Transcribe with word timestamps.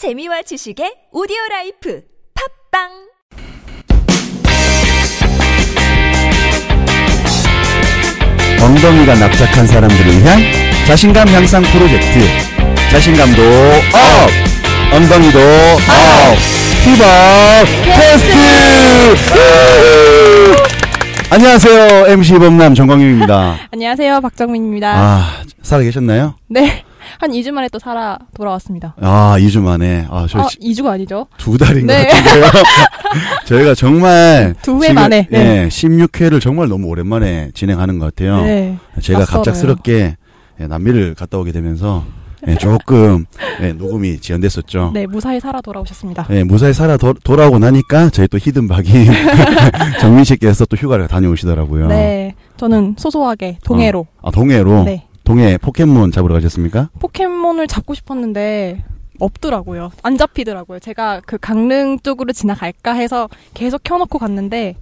재미와 0.00 0.40
지식의 0.40 1.12
오디오 1.12 1.36
라이프 1.50 2.00
팟빵 2.72 2.88
엉덩이가 8.64 9.14
납작한 9.16 9.66
사람들을 9.66 10.22
위한 10.22 10.40
자신감 10.86 11.28
향상 11.28 11.62
프로젝트 11.64 12.18
자신감도 12.90 13.42
업 13.42 14.96
엉덩이도 14.96 15.38
업 15.38 16.38
힙업 16.82 17.66
테스트 17.84 18.32
우후! 19.04 20.56
안녕하세요 21.28 22.06
MC 22.06 22.38
범남 22.38 22.74
정광윤입니다 22.74 23.68
안녕하세요, 23.70 24.22
박정민입니다. 24.22 24.94
아 24.96 25.42
살아 25.60 25.82
계셨나요? 25.82 26.36
네. 26.48 26.84
한 27.20 27.30
2주 27.32 27.50
만에 27.52 27.68
또 27.70 27.78
살아 27.78 28.18
돌아왔습니다. 28.34 28.94
아 28.98 29.36
2주 29.38 29.60
만에 29.60 30.06
아저 30.10 30.38
아, 30.38 30.46
2주가 30.46 30.86
아니죠? 30.86 31.26
두 31.36 31.58
달인 31.58 31.86
네. 31.86 32.06
것 32.06 32.14
같은데요 32.14 32.44
저희가 33.44 33.74
정말 33.74 34.54
두 34.62 34.80
회 34.82 34.92
만에. 34.94 35.26
네. 35.30 35.64
예, 35.64 35.68
16회를 35.68 36.40
정말 36.40 36.68
너무 36.68 36.86
오랜만에 36.86 37.50
진행하는 37.52 37.98
것 37.98 38.14
같아요 38.14 38.42
네. 38.42 38.78
제가 39.02 39.20
낯설어요. 39.20 39.42
갑작스럽게 39.44 40.16
예, 40.60 40.66
남미를 40.66 41.14
갔다 41.14 41.36
오게 41.36 41.52
되면서 41.52 42.04
예, 42.48 42.54
조금 42.54 43.26
예, 43.60 43.74
녹음이 43.74 44.18
지연됐었죠. 44.20 44.92
네, 44.94 45.06
무사히 45.06 45.38
살아 45.40 45.60
돌아오셨습니다. 45.60 46.26
예, 46.30 46.42
무사히 46.42 46.72
살아 46.72 46.96
도, 46.96 47.12
돌아오고 47.12 47.58
나니까 47.58 48.08
저희 48.08 48.28
또 48.28 48.38
히든박이 48.38 48.88
정민 50.00 50.24
씨께서 50.24 50.64
또 50.64 50.74
휴가를 50.78 51.06
다녀오시더라고요. 51.06 51.88
네. 51.88 52.34
저는 52.56 52.94
소소하게 52.96 53.58
동해로. 53.62 54.06
아 54.22 54.30
동해로 54.30 54.84
네. 54.84 55.04
동해 55.30 55.56
포켓몬 55.58 56.10
잡으러 56.10 56.34
가셨습니까? 56.34 56.90
포켓몬을 56.98 57.68
잡고 57.68 57.94
싶었는데 57.94 58.82
없더라고요. 59.20 59.92
안 60.02 60.18
잡히더라고요. 60.18 60.80
제가 60.80 61.20
그 61.24 61.38
강릉 61.38 62.00
쪽으로 62.00 62.32
지나갈까 62.32 62.94
해서 62.94 63.28
계속 63.54 63.80
켜놓고 63.84 64.18
갔는데 64.18 64.74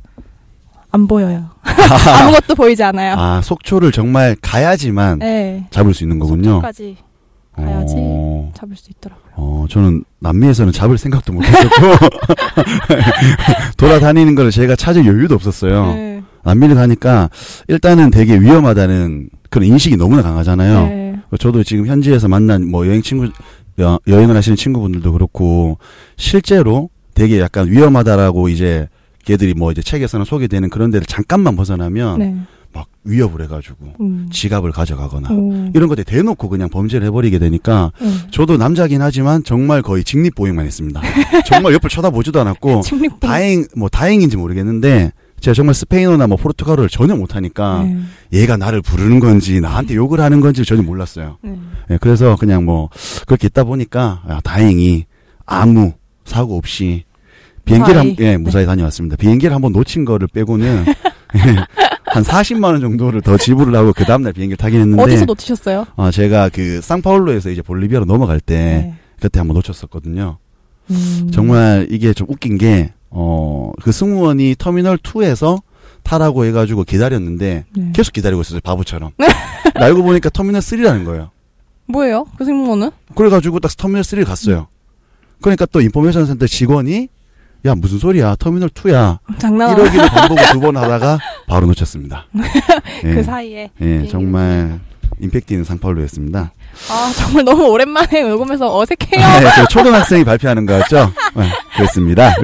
안 0.91 1.07
보여요. 1.07 1.51
아무것도 2.23 2.55
보이지 2.55 2.83
않아요. 2.83 3.15
아 3.19 3.43
속초를 3.43 3.93
정말 3.93 4.37
가야지만 4.41 5.19
네. 5.19 5.67
잡을 5.69 5.93
수 5.93 6.03
있는 6.03 6.19
거군요. 6.19 6.63
까지 6.63 6.97
가야지 7.55 7.97
어, 7.99 8.51
잡을 8.55 8.75
수 8.75 8.91
있더라고요. 8.91 9.33
어, 9.35 9.67
저는 9.69 10.03
남미에서는 10.21 10.73
잡을 10.73 10.97
생각도 10.97 11.35
못했었고 11.35 11.77
돌아다니는 13.77 14.35
걸 14.35 14.51
제가 14.51 14.77
찾을 14.77 15.05
여유도 15.05 15.35
없었어요. 15.35 15.93
네. 15.93 16.18
남미를 16.45 16.75
가니까 16.75 17.31
일단은 17.69 18.11
되게 18.11 18.39
위험하다는 18.39 19.31
그런 19.51 19.69
인식이 19.69 19.97
너무나 19.97 20.23
강하잖아요. 20.23 20.87
네. 20.87 21.17
저도 21.39 21.63
지금 21.63 21.87
현지에서 21.87 22.29
만난 22.29 22.69
뭐 22.69 22.87
여행 22.87 23.03
친구 23.03 23.29
여, 23.81 23.99
여행을 24.07 24.37
하시는 24.37 24.57
친구분들도 24.57 25.13
그렇고 25.13 25.79
실제로 26.17 26.91
되게 27.15 27.41
약간 27.41 27.71
위험하다라고 27.71 28.49
이제 28.49 28.89
걔들이 29.25 29.55
뭐 29.55 29.71
이제 29.73 29.83
책에서는 29.83 30.25
소개되는 30.25 30.71
그런 30.71 30.91
데를 30.91 31.07
잠깐만 31.07 31.57
벗어나면 31.57 32.19
네. 32.19 32.37
막 32.73 32.87
위협을 33.05 33.43
해가지고 33.43 33.95
음. 34.01 34.29
지갑을 34.31 34.73
가져가거나 34.73 35.31
오. 35.31 35.71
이런 35.75 35.89
것들 35.89 36.05
대놓고 36.05 36.49
그냥 36.49 36.69
범죄를 36.69 37.07
해버리게 37.09 37.39
되니까 37.39 37.93
네. 38.01 38.11
저도 38.31 38.57
남자긴 38.57 39.03
하지만 39.03 39.43
정말 39.43 39.83
거의 39.83 40.05
직립 40.05 40.35
보행만 40.35 40.67
했습니다. 40.67 41.01
정말 41.47 41.73
옆을 41.75 41.91
쳐다보지도 41.91 42.41
않았고 42.41 42.83
다행 43.21 43.67
뭐 43.77 43.89
다행인지 43.89 44.37
모르겠는데 44.37 45.13
제가 45.41 45.55
정말 45.55 45.75
스페인어나 45.75 46.27
뭐 46.27 46.37
포르투갈어를 46.37 46.89
전혀 46.89 47.15
못하니까 47.17 47.83
네. 47.85 47.99
얘가 48.33 48.57
나를 48.57 48.83
부르는 48.83 49.21
건지 49.21 49.61
나한테 49.61 49.95
욕을 49.95 50.21
하는 50.21 50.41
건지 50.41 50.65
전혀 50.65 50.83
몰랐어요. 50.83 51.39
네. 51.43 51.57
예, 51.91 51.99
그래서 52.01 52.37
그냥 52.37 52.65
뭐 52.65 52.89
그렇게 53.27 53.47
있다 53.47 53.65
보니까 53.65 54.23
아, 54.27 54.41
다행히 54.43 55.07
아무 55.47 55.93
사고 56.25 56.57
없이 56.57 57.05
비행기를 57.65 57.99
한. 57.99 58.17
예, 58.21 58.37
무사히 58.37 58.67
다녀왔습니다. 58.67 59.17
비행기를 59.17 59.55
한번 59.55 59.73
놓친 59.73 60.05
거를 60.05 60.27
빼고는 60.29 60.85
예, 61.37 61.57
한 62.07 62.23
40만 62.23 62.65
원 62.65 62.81
정도를 62.81 63.21
더 63.21 63.37
지불을 63.37 63.75
하고 63.77 63.93
그 63.93 64.05
다음 64.05 64.23
날 64.23 64.33
비행기를 64.33 64.57
타긴 64.57 64.81
했는데 64.81 65.03
어디서 65.03 65.25
놓치셨어요? 65.27 65.87
아, 65.97 66.11
제가 66.11 66.49
그 66.49 66.81
상파울로에서 66.81 67.51
이제 67.51 67.63
볼리비아로 67.63 68.07
넘어갈 68.07 68.41
때 68.41 68.57
네. 68.57 68.95
그때 69.21 69.39
한번 69.41 69.55
놓쳤었거든요. 69.57 70.39
음. 70.91 71.29
정말 71.33 71.87
이게 71.91 72.15
좀 72.15 72.27
웃긴 72.31 72.57
게, 72.57 72.93
어, 73.11 73.73
그 73.83 73.93
승무원이 73.93 74.57
터미널 74.59 74.99
2에서 74.99 75.63
타라고 76.03 76.45
해가지고 76.47 76.85
기다렸는데, 76.85 77.65
네. 77.77 77.91
계속 77.95 78.13
기다리고 78.13 78.41
있었어요, 78.43 78.61
바보처럼. 78.63 79.11
알고 79.75 80.03
보니까 80.03 80.31
터미널 80.31 80.61
3라는 80.61 81.05
거예요. 81.05 81.31
뭐예요? 81.87 82.27
그 82.37 82.45
승무원은? 82.45 82.91
그래가지고 83.15 83.61
딱 83.61 83.75
터미널 83.77 84.03
3를 84.03 84.25
갔어요. 84.27 84.69
그러니까 85.41 85.67
또 85.67 85.81
information 85.81 86.27
센터 86.27 86.47
직원이, 86.47 87.09
야, 87.67 87.75
무슨 87.75 87.99
소리야, 87.99 88.37
터미널 88.37 88.69
2야. 88.71 89.19
장난 89.39 89.71
아니야. 89.71 89.83
이러기를 89.85 90.09
반복을 90.09 90.43
두 90.53 90.61
번 90.61 90.77
하다가 90.77 91.19
바로 91.47 91.67
놓쳤습니다. 91.67 92.27
예, 93.05 93.15
그 93.15 93.23
사이에. 93.23 93.71
예, 93.81 94.07
정말 94.07 94.81
임팩트 95.21 95.53
있는 95.53 95.65
상파울로였습니다. 95.65 96.53
아, 96.91 97.13
정말 97.17 97.45
너무 97.45 97.67
오랜만에 97.69 98.23
녹음해서 98.23 98.79
어색해요. 98.79 99.25
아, 99.25 99.43
예, 99.43 99.49
저 99.57 99.67
초등학생이 99.67 100.25
발표하는 100.25 100.65
거였죠? 100.67 101.13
네, 101.37 101.49
그렇습니다. 101.77 102.35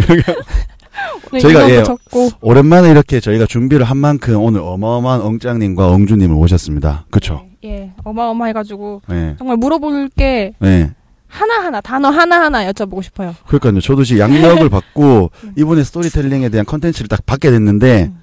저희가, 1.40 1.70
예, 1.70 1.82
적고. 1.82 2.30
오랜만에 2.40 2.90
이렇게 2.90 3.20
저희가 3.20 3.46
준비를 3.46 3.84
한 3.84 3.96
만큼 3.96 4.36
오늘 4.42 4.60
어마어마한 4.60 5.20
엉짱님과 5.22 5.88
엉주님을 5.88 6.34
모셨습니다. 6.36 7.06
그쵸? 7.10 7.44
예, 7.64 7.90
어마어마해가지고. 8.04 9.02
예. 9.10 9.34
정말 9.38 9.56
물어볼 9.56 10.10
게 10.16 10.52
예. 10.62 10.90
하나하나, 11.28 11.80
단어 11.80 12.10
하나하나 12.10 12.70
여쭤보고 12.70 13.02
싶어요. 13.02 13.34
그러니까요. 13.46 13.80
저도 13.80 14.04
지금 14.04 14.20
양력을 14.20 14.68
받고 14.70 15.30
음. 15.44 15.52
이번에 15.56 15.82
스토리텔링에 15.82 16.48
대한 16.50 16.64
컨텐츠를 16.66 17.08
딱 17.08 17.24
받게 17.26 17.50
됐는데, 17.50 18.10
음. 18.12 18.20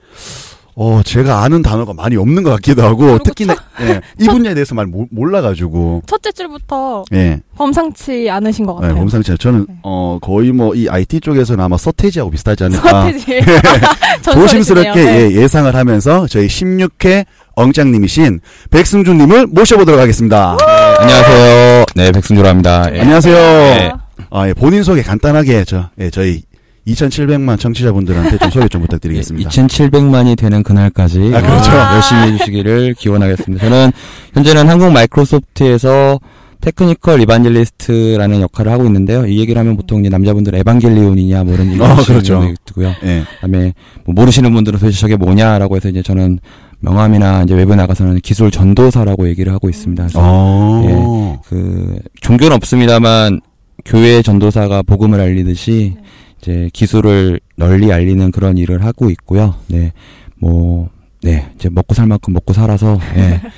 어, 0.76 1.02
제가 1.04 1.44
아는 1.44 1.62
단어가 1.62 1.94
많이 1.94 2.16
없는 2.16 2.44
것 2.44 2.50
같기도 2.52 2.84
하고, 2.84 3.18
특히나, 3.20 3.56
예, 3.82 4.00
이 4.20 4.26
분야에 4.26 4.54
대해서 4.54 4.74
말 4.74 4.86
모- 4.86 5.06
몰라가지고, 5.12 6.04
첫째 6.08 6.32
줄부터 6.32 7.04
예, 7.14 7.42
범상치 7.58 8.30
않으신 8.30 8.66
것 8.66 8.78
예, 8.78 8.88
같아요. 8.88 8.96
범상치 9.00 9.32
않- 9.32 9.38
저는, 9.38 9.66
네. 9.68 9.76
어, 9.84 10.18
거의 10.22 10.52
뭐, 10.54 10.74
이 10.74 10.88
IT 10.88 11.20
쪽에서는 11.20 11.64
아마 11.64 11.76
서태지하고 11.78 12.32
비슷하지 12.32 12.64
않을까. 12.66 12.90
서태지. 13.12 13.26
조심스럽게. 14.24 14.94
네. 15.04 15.32
예, 15.32 15.42
예상을 15.42 15.74
하면서 15.76 16.26
저희 16.28 16.48
16회 16.48 17.26
엉짱님이신 17.56 18.40
백승준님을 18.70 19.48
모셔보도록 19.48 20.00
하겠습니다. 20.00 20.58
안녕하세요. 21.00 21.86
네, 21.96 22.12
백승조라 22.12 22.50
합니다. 22.50 22.86
예. 22.94 23.02
안녕하세요. 23.02 23.36
네. 23.36 23.92
아, 24.30 24.48
예, 24.48 24.54
본인 24.54 24.84
소개 24.84 25.02
간단하게 25.04 25.66
저, 25.66 25.90
예, 26.00 26.10
저희 26.10 26.44
2,700만 26.88 27.60
청취자분들한테 27.60 28.38
좀 28.40 28.50
소개 28.50 28.68
좀 28.68 28.82
부탁드리겠습니다. 28.82 29.50
2,700만이 29.50 30.38
되는 30.38 30.64
그날까지 30.64 31.32
아, 31.36 31.42
그렇죠. 31.42 31.72
어, 31.72 31.96
열심히 31.96 32.34
해주시기를 32.34 32.96
기원하겠습니다. 32.96 33.64
저는 33.64 33.92
현재는 34.34 34.68
한국 34.68 34.92
마이크로소프트에서 34.92 36.20
테크니컬 36.62 37.22
이반젤리스트라는 37.22 38.42
역할을 38.42 38.72
하고 38.72 38.86
있는데요. 38.86 39.26
이 39.26 39.40
얘기를 39.40 39.60
하면 39.60 39.76
보통 39.76 40.00
이제 40.02 40.10
남자분들 40.10 40.54
에반겔리온이냐 40.56 41.44
뭐 41.44 41.56
이런 41.56 41.72
얘기 41.72 41.82
어, 41.82 41.96
그렇죠. 42.06 42.54
있고요. 42.70 42.94
예. 43.04 43.24
그다음에 43.36 43.74
뭐 44.06 44.14
모르시는 44.14 44.54
분들은 44.54 44.80
도대체 44.80 45.00
저게 45.00 45.16
뭐냐라고 45.16 45.76
해서 45.76 45.90
이제 45.90 46.04
저는 46.04 46.40
명함이나 46.80 47.44
이제 47.44 47.56
웹에 47.56 47.76
나가서는 47.76 48.20
기술 48.22 48.52
전도사라고 48.52 49.28
얘기를 49.30 49.52
하고 49.54 49.70
있습니다. 49.70 50.04
그래서 50.04 50.20
어. 50.22 51.42
그 51.48 52.00
종교는 52.22 52.56
없습니다만 52.58 53.42
교회 53.86 54.22
전도사가 54.22 54.84
복음을 54.84 55.20
알리듯이 55.20 55.94
네. 55.96 56.02
이제 56.42 56.70
기술을 56.74 57.40
널리 57.56 57.94
알리는 57.94 58.32
그런 58.32 58.58
일을 58.58 58.84
하고 58.84 59.10
있고요. 59.12 59.56
네, 59.68 59.94
뭐, 60.38 60.90
네, 61.22 61.52
이제 61.56 61.70
먹고 61.70 61.94
살 61.94 62.08
만큼 62.08 62.34
먹고 62.34 62.54
살아서, 62.54 63.00
예. 63.16 63.42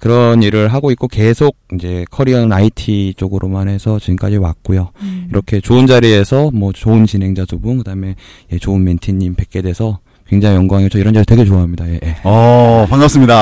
그런 0.00 0.42
일을 0.42 0.68
하고 0.68 0.90
있고 0.90 1.08
계속 1.08 1.56
이제 1.72 2.04
커리어는 2.10 2.52
IT 2.52 3.14
쪽으로만 3.16 3.68
해서 3.68 3.98
지금까지 3.98 4.36
왔고요. 4.36 4.90
음. 5.00 5.28
이렇게 5.30 5.62
좋은 5.62 5.86
자리에서 5.86 6.50
뭐 6.52 6.72
좋은 6.72 7.06
진행자 7.06 7.46
두 7.46 7.58
분, 7.58 7.78
그다음에 7.78 8.14
예, 8.52 8.58
좋은 8.58 8.84
멘티님 8.84 9.34
뵙게 9.34 9.62
돼서 9.62 10.00
굉장히 10.26 10.56
영광이에요. 10.56 10.90
저 10.90 10.98
이런 10.98 11.14
자리 11.14 11.24
되게 11.24 11.46
좋아합니다. 11.46 11.88
예, 11.88 12.00
예. 12.04 12.16
어, 12.22 12.86
반갑습니다. 12.90 13.34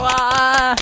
와. 0.00 0.76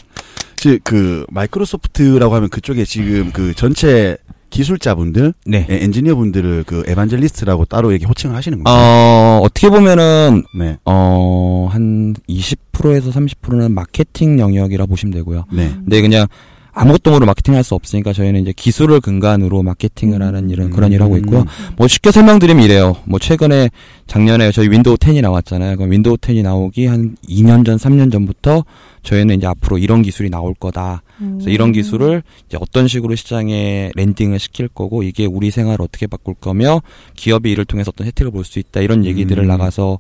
지, 0.57 0.79
그, 0.83 1.27
마이크로소프트라고 1.31 2.35
하면 2.35 2.49
그쪽에 2.49 2.85
지금 2.85 3.31
그 3.33 3.53
전체 3.55 4.17
기술자분들, 4.51 5.35
네. 5.47 5.67
예, 5.71 5.85
엔지니어분들을 5.85 6.65
그 6.67 6.83
evangelist라고 6.87 7.65
따로 7.67 7.91
이렇게 7.91 8.07
호칭을 8.07 8.35
하시는 8.35 8.63
거예요. 8.63 8.77
어, 8.77 9.41
어떻게 9.43 9.69
보면은 9.69 10.43
네. 10.55 10.79
어, 10.85 11.69
한 11.71 12.15
20%에서 12.29 13.11
30%는 13.11 13.73
마케팅 13.73 14.39
영역이라 14.39 14.87
보시면 14.87 15.13
되고요. 15.13 15.45
네. 15.53 15.71
근데 15.85 16.01
그냥 16.01 16.27
아무것도 16.73 17.11
모르고 17.11 17.27
마케팅할 17.27 17.65
수 17.65 17.75
없으니까 17.75 18.13
저희는 18.13 18.43
이제 18.43 18.53
기술을 18.55 19.01
근간으로 19.01 19.63
마케팅을 19.63 20.23
하는 20.23 20.51
이런 20.51 20.71
그런 20.71 20.93
일을 20.93 21.05
하고 21.05 21.17
있고요. 21.19 21.45
뭐 21.77 21.89
쉽게 21.89 22.13
설명드리면 22.13 22.63
이래요. 22.65 22.97
뭐 23.05 23.19
최근에 23.19 23.71
작년에 24.07 24.53
저희 24.53 24.69
윈도우 24.71 24.97
10이 24.97 25.21
나왔잖아요. 25.21 25.77
그럼 25.77 25.91
윈도우 25.91 26.17
10이 26.19 26.43
나오기 26.43 26.87
한 26.87 27.17
2년 27.29 27.65
전, 27.67 27.77
3년 27.77 28.13
전부터 28.13 28.65
저희는 29.03 29.37
이제 29.37 29.47
앞으로 29.47 29.79
이런 29.79 30.03
기술이 30.03 30.31
나올 30.31 30.55
거다. 30.55 31.03
그래서 31.19 31.51
이런 31.51 31.73
기술을 31.73 32.23
이제 32.47 32.57
어떤 32.61 32.87
식으로 32.87 33.17
시장에 33.17 33.91
landing을 33.97 34.39
시킬 34.39 34.69
거고 34.69 35.03
이게 35.03 35.27
우리 35.27 35.51
생활을 35.51 35.83
어떻게 35.83 36.07
바꿀 36.07 36.35
거며 36.35 36.81
기업이 37.17 37.51
이를 37.51 37.65
통해서 37.65 37.91
어떤 37.93 38.07
혜택을 38.07 38.31
볼 38.31 38.45
수 38.45 38.59
있다 38.61 38.81
이런 38.81 39.05
얘기들을 39.05 39.43
음. 39.43 39.49
나가서 39.49 39.99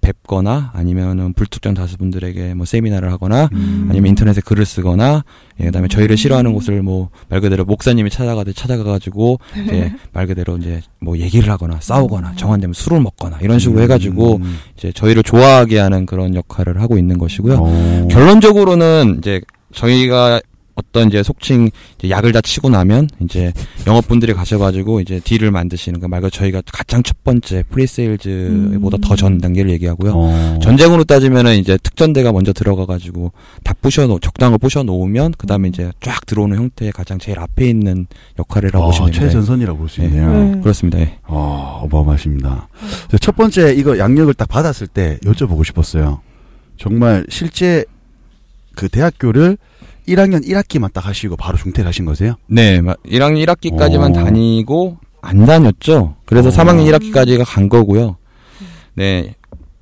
뵙거나 0.00 0.70
아니면은 0.74 1.32
불특정 1.32 1.74
다수분들에게 1.74 2.54
뭐 2.54 2.64
세미나를 2.66 3.10
하거나 3.12 3.48
음. 3.52 3.86
아니면 3.90 4.10
인터넷에 4.10 4.40
글을 4.40 4.64
쓰거나 4.64 5.24
예, 5.60 5.64
그다음에 5.66 5.88
저희를 5.88 6.16
싫어하는 6.16 6.52
곳을 6.52 6.82
뭐 6.82 7.10
말 7.28 7.40
그대로 7.40 7.64
목사님이 7.64 8.10
찾아가듯 8.10 8.56
찾아가가지고 8.56 9.38
이제 9.64 9.92
말 10.12 10.26
그대로 10.26 10.56
이제 10.56 10.80
뭐 11.00 11.18
얘기를 11.18 11.50
하거나 11.50 11.78
싸우거나 11.80 12.34
정한되면 12.36 12.72
술을 12.74 13.00
먹거나 13.00 13.38
이런 13.42 13.58
식으로 13.58 13.82
해가지고 13.82 14.36
음. 14.36 14.58
이제 14.76 14.92
저희를 14.92 15.22
좋아하게 15.22 15.78
하는 15.78 16.06
그런 16.06 16.34
역할을 16.34 16.80
하고 16.80 16.96
있는 16.98 17.18
것이고요. 17.18 17.56
어. 17.60 18.08
결론적으로는 18.10 19.16
이제 19.18 19.40
저희가 19.72 20.40
어떤 20.98 21.08
이제 21.08 21.22
속칭 21.22 21.70
이제 21.98 22.10
약을 22.10 22.32
다 22.32 22.40
치고 22.40 22.68
나면 22.68 23.08
이제 23.20 23.52
영업분들이 23.86 24.34
가셔가지고 24.34 25.00
이제 25.00 25.20
딜을 25.22 25.50
만드시는 25.52 26.00
거 26.00 26.08
말고 26.08 26.30
저희가 26.30 26.62
가장 26.72 27.02
첫 27.04 27.22
번째 27.22 27.62
프리세일즈보다 27.70 28.96
음. 28.96 29.00
더전 29.00 29.38
단계를 29.38 29.70
얘기하고요. 29.72 30.12
어. 30.14 30.58
전쟁으로 30.60 31.04
따지면은 31.04 31.56
이제 31.56 31.78
특전대가 31.82 32.32
먼저 32.32 32.52
들어가가지고 32.52 33.32
다 33.62 33.74
부셔 33.80 34.06
놓 34.06 34.20
적당한 34.20 34.52
거 34.52 34.58
부셔 34.58 34.82
놓으면 34.82 35.34
그 35.38 35.46
다음에 35.46 35.68
이제 35.68 35.92
쫙 36.00 36.26
들어오는 36.26 36.56
형태의 36.56 36.92
가장 36.92 37.18
제일 37.18 37.38
앞에 37.38 37.68
있는 37.68 38.06
역할이라고 38.38 38.84
어, 38.84 38.88
보시면 38.88 39.10
됩니다. 39.12 39.26
최전선이라고 39.28 39.78
볼수 39.78 40.00
예. 40.02 40.06
있네요. 40.06 40.32
네. 40.32 40.60
그렇습니다. 40.60 40.98
예. 40.98 41.18
어, 41.24 41.80
어마어마하십니다. 41.84 42.68
그래서 43.06 43.18
첫 43.20 43.36
번째 43.36 43.72
이거 43.74 43.98
양력을 43.98 44.34
딱 44.34 44.48
받았을 44.48 44.88
때 44.88 45.18
여쭤보고 45.24 45.64
싶었어요. 45.64 46.20
정말 46.76 47.24
실제 47.28 47.84
그 48.74 48.88
대학교를 48.88 49.58
1학년 50.08 50.44
1학기만 50.46 50.92
딱 50.92 51.06
하시고 51.06 51.36
바로 51.36 51.56
중퇴하신 51.56 52.04
거세요? 52.04 52.34
네, 52.46 52.80
막 52.80 53.00
1학년 53.04 53.44
1학기까지만 53.46 54.10
어. 54.10 54.24
다니고 54.24 54.98
안 55.20 55.44
다녔죠. 55.44 56.16
그래서 56.24 56.48
어. 56.48 56.52
3학년 56.52 56.90
1학기까지가 56.90 57.44
간 57.46 57.68
거고요. 57.68 58.16
네, 58.94 59.34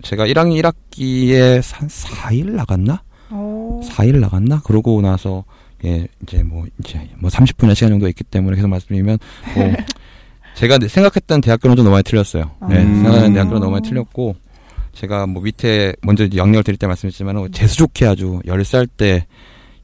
제가 0.03 0.27
1학년 0.27 0.61
1학기에 0.63 1.63
한 1.73 1.89
4일 1.89 2.51
나갔나? 2.51 3.03
어. 3.31 3.81
4일 3.85 4.19
나갔나? 4.19 4.61
그러고 4.65 5.01
나서 5.01 5.45
예, 5.85 6.07
이제 6.23 6.43
뭐 6.43 6.65
이제 6.81 7.09
뭐 7.19 7.31
30분의 7.31 7.75
시간 7.75 7.91
정도 7.91 8.09
있기 8.09 8.25
때문에 8.25 8.57
계속 8.57 8.69
말씀드리면 8.69 9.19
뭐 9.55 9.73
제가 10.55 10.79
생각했던 10.89 11.41
대학교는 11.43 11.77
좀 11.77 11.85
너무 11.85 11.95
많이 11.95 12.03
틀렸어요. 12.03 12.51
네, 12.69 12.83
음. 12.83 13.03
생각하는 13.03 13.33
대학교는 13.35 13.61
너무 13.61 13.73
많이 13.73 13.87
틀렸고 13.87 14.37
제가 14.93 15.27
뭐 15.27 15.43
밑에 15.43 15.95
먼저 16.01 16.27
영역을 16.35 16.65
드릴 16.65 16.79
때 16.79 16.87
말씀했지만 16.87 17.53
재수 17.53 17.77
좋게 17.77 18.07
아주 18.07 18.41
10살 18.47 18.89
때 18.97 19.27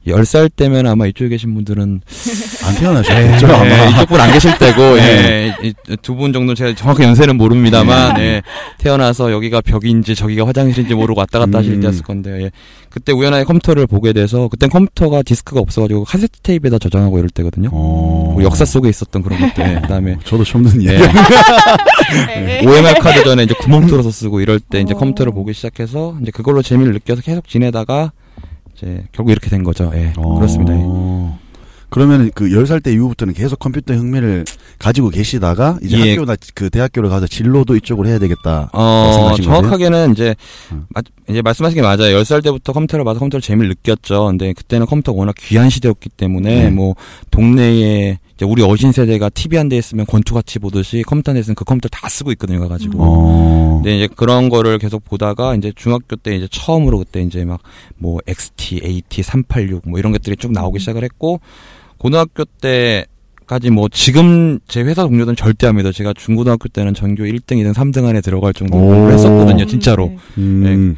10살 0.07 0.49
때면 0.55 0.85
아마 0.87 1.07
이쪽에 1.07 1.29
계신 1.29 1.53
분들은 1.53 2.01
안 2.65 2.75
태어나셨겠죠? 2.75 3.47
네, 3.47 3.53
아마. 3.53 3.85
이쪽 3.89 4.09
분 4.09 4.19
안 4.19 4.31
계실 4.33 4.57
때고, 4.57 4.95
네. 4.97 5.55
예, 5.63 5.73
두 6.01 6.15
분 6.15 6.33
정도 6.33 6.53
제가 6.53 6.75
정확히 6.75 7.03
연세는 7.03 7.37
모릅니다만, 7.37 8.19
예, 8.19 8.41
태어나서 8.77 9.31
여기가 9.31 9.61
벽인지 9.61 10.15
저기가 10.15 10.45
화장실인지 10.47 10.93
모르고 10.93 11.19
왔다 11.19 11.39
갔다 11.39 11.59
하실 11.59 11.73
음. 11.73 11.81
때였을 11.81 12.03
건데, 12.03 12.43
예. 12.43 12.51
그때 12.89 13.11
우연하게 13.11 13.43
컴퓨터를 13.45 13.87
보게 13.87 14.13
돼서, 14.13 14.47
그땐 14.49 14.69
컴퓨터가 14.69 15.23
디스크가 15.23 15.59
없어가지고 15.61 16.03
카세트 16.03 16.39
테이프에다 16.41 16.77
저장하고 16.79 17.17
이럴 17.17 17.29
때거든요. 17.29 17.69
어. 17.71 18.37
역사 18.43 18.65
속에 18.65 18.89
있었던 18.89 19.21
그런 19.23 19.39
것들, 19.39 19.63
예, 19.67 19.79
그 19.81 19.87
다음에, 19.87 20.17
저도 20.25 20.43
처음 20.43 20.63
듣는 20.65 20.85
예, 20.85 20.93
얘기. 20.95 21.03
네. 22.45 22.65
OMR 22.65 22.93
카드 22.99 23.23
전에 23.23 23.43
이제 23.43 23.53
구멍 23.59 23.87
뚫어서 23.87 24.11
쓰고 24.11 24.41
이럴 24.41 24.59
때 24.59 24.81
이제 24.81 24.93
어. 24.93 24.97
컴퓨터를 24.97 25.31
보기 25.31 25.53
시작해서, 25.53 26.15
이제 26.21 26.31
그걸로 26.31 26.61
재미를 26.61 26.93
느껴서 26.93 27.21
계속 27.21 27.47
지내다가, 27.47 28.11
이제 28.75 29.03
결국 29.11 29.31
이렇게 29.31 29.49
된 29.49 29.63
거죠. 29.63 29.91
예, 29.95 30.13
어. 30.17 30.35
그렇습니다. 30.35 30.73
예. 30.75 31.43
그러면 31.89 32.31
그 32.33 32.49
10살 32.49 32.81
때 32.81 32.91
이후부터는 32.91 33.35
계속 33.35 33.59
컴퓨터 33.59 33.93
흥미를 33.93 34.45
가지고 34.79 35.09
계시다가 35.09 35.77
이제 35.83 35.99
예. 35.99 36.09
학교나 36.11 36.35
그 36.55 36.71
대학교를 36.71 37.07
가서 37.07 37.27
진로도 37.27 37.75
이쪽으로 37.75 38.07
해야 38.09 38.17
되겠다. 38.17 38.71
어, 38.73 39.27
거세요? 39.29 39.45
정확하게는 39.45 40.11
이제, 40.13 40.35
음. 40.71 40.87
마- 40.89 41.01
이제 41.29 41.43
말씀하신 41.43 41.75
게 41.75 41.81
맞아요. 41.83 42.17
10살 42.23 42.43
때부터 42.43 42.73
컴퓨터를 42.73 43.05
봐서 43.05 43.19
컴퓨터를 43.19 43.43
재미를 43.43 43.69
느꼈죠. 43.69 44.25
근데 44.25 44.53
그때는 44.53 44.87
컴퓨터가 44.87 45.19
워낙 45.19 45.35
귀한 45.37 45.69
시대였기 45.69 46.09
때문에, 46.17 46.63
네. 46.63 46.69
뭐, 46.71 46.95
동네에, 47.29 48.17
이제 48.43 48.51
우리 48.51 48.61
어신 48.61 48.91
세대가 48.91 49.29
TV 49.29 49.57
한 49.57 49.69
대 49.69 49.77
있으면 49.77 50.05
권투같이 50.05 50.59
보듯이 50.59 51.01
컴퓨터 51.03 51.31
한 51.31 51.35
대 51.35 51.39
있으면 51.39 51.55
그 51.55 51.63
컴퓨터 51.63 51.87
다 51.89 52.09
쓰고 52.09 52.31
있거든요, 52.33 52.59
가가지고. 52.59 52.97
어. 52.99 53.75
근데 53.81 53.95
이제 53.97 54.07
그런 54.13 54.49
거를 54.49 54.77
계속 54.77 55.03
보다가 55.05 55.55
이제 55.55 55.71
중학교 55.75 56.15
때 56.17 56.35
이제 56.35 56.47
처음으로 56.51 56.99
그때 56.99 57.21
이제 57.21 57.45
막 57.45 57.59
뭐 57.97 58.19
XT, 58.27 58.81
AT, 58.83 59.23
386 59.23 59.87
뭐 59.89 59.97
이런 59.97 60.11
것들이 60.11 60.35
쭉 60.35 60.51
나오기 60.51 60.79
시작을 60.79 61.03
했고 61.03 61.39
고등학교 61.97 62.43
때 62.59 63.05
까지 63.47 63.69
뭐 63.69 63.87
지금 63.89 64.59
제 64.67 64.81
회사 64.81 65.03
동료들은 65.03 65.35
절대 65.37 65.67
안 65.67 65.77
믿어. 65.77 65.91
제가 65.93 66.13
중고등학교 66.13 66.67
때는 66.67 66.93
전교 66.93 67.23
1등, 67.23 67.53
2등, 67.57 67.73
3등 67.73 68.05
안에 68.05 68.19
들어갈 68.21 68.53
정도로 68.53 69.09
했었거든요, 69.11 69.65
진짜로. 69.65 70.07
네. 70.07 70.17
음. 70.37 70.97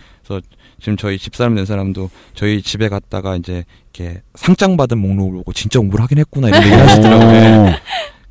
지금 0.80 0.98
저희 0.98 1.18
집사람 1.18 1.56
된 1.56 1.66
사람도 1.66 2.10
저희 2.34 2.62
집에 2.62 2.90
갔다가 2.90 3.36
이제 3.36 3.64
이렇게 3.94 4.22
상장 4.36 4.78
받은 4.78 4.98
목록을 4.98 5.38
보고 5.38 5.54
진짜 5.54 5.80
공부를 5.80 6.04
하긴 6.04 6.18
했구나 6.20 6.50
이런 6.50 6.64
얘기를 6.64 6.88
하시더라고요. 6.88 7.34
예. 7.34 7.48
어. 7.48 7.74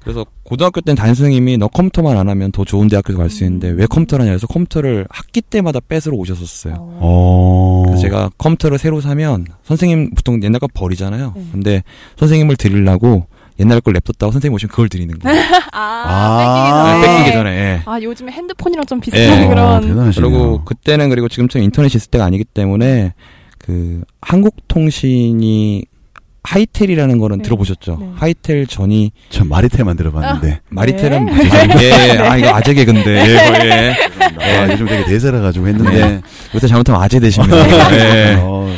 그래서 0.04 0.26
고등학교 0.42 0.82
때는 0.82 0.96
담임 0.96 1.14
선생님이 1.14 1.56
너 1.56 1.66
컴퓨터만 1.68 2.16
안 2.18 2.28
하면 2.28 2.52
더 2.52 2.62
좋은 2.64 2.88
대학교 2.88 3.16
갈수 3.16 3.42
있는데 3.44 3.70
왜 3.70 3.86
컴퓨터를 3.86 4.24
하냐 4.24 4.32
해서 4.32 4.46
컴퓨터를 4.46 5.06
학기 5.08 5.40
때마다 5.40 5.80
뺏으러 5.80 6.14
오셨었어요. 6.16 6.74
어. 6.78 7.82
그래서 7.86 8.02
제가 8.02 8.30
컴퓨터를 8.36 8.78
새로 8.78 9.00
사면 9.00 9.46
선생님 9.64 10.10
보통 10.10 10.42
옛날 10.42 10.60
거 10.60 10.68
버리잖아요. 10.72 11.32
네. 11.34 11.44
근데 11.52 11.82
선생님을 12.18 12.56
드리려고 12.56 13.26
옛날 13.60 13.80
걸 13.80 13.92
냅뒀다가 13.94 14.32
선생님 14.32 14.54
오시면 14.54 14.70
그걸 14.70 14.88
드리는 14.88 15.16
거예요. 15.18 15.40
아, 15.72 16.04
아, 16.06 17.00
뺏기기 17.00 17.00
전에. 17.00 17.00
네, 17.00 17.16
뺏기기 17.18 17.32
전에. 17.32 17.50
예. 17.50 17.82
아, 17.84 18.00
요즘에 18.00 18.32
핸드폰이랑 18.32 18.84
좀 18.86 19.00
비슷한 19.00 19.22
예. 19.22 19.44
어, 19.44 19.48
그런. 19.48 19.80
대단하시네요. 19.80 20.30
그리고 20.30 20.64
그때는 20.64 21.08
그리고 21.08 21.28
지금처럼 21.28 21.64
인터넷이 21.64 21.96
있을 21.96 22.10
때가 22.10 22.24
아니기 22.24 22.44
때문에 22.44 23.14
그 23.58 24.02
한국통신이 24.20 25.84
하이텔이라는 26.46 27.18
거는 27.18 27.38
네. 27.38 27.42
들어보셨죠? 27.44 27.96
네. 27.98 28.08
하이텔 28.16 28.66
전이 28.66 29.12
전 29.30 29.48
마리텔만 29.48 29.96
들어봤는데. 29.96 30.60
마리텔은 30.68 31.24
네. 31.24 31.32
뭐죠? 31.32 31.82
예, 31.82 32.18
아 32.20 32.36
이거 32.36 32.54
아재 32.54 32.74
개근데. 32.74 33.10
예, 33.10 33.30
예. 33.64 33.94
아, 34.60 34.70
요즘 34.70 34.86
되게 34.86 35.04
대세라 35.06 35.40
가지고 35.40 35.68
했는데. 35.68 36.20
요새 36.54 36.66
잘못하면 36.66 37.00
아재 37.02 37.18
되십니다. 37.18 37.56
예. 37.96 38.36
어. 38.40 38.70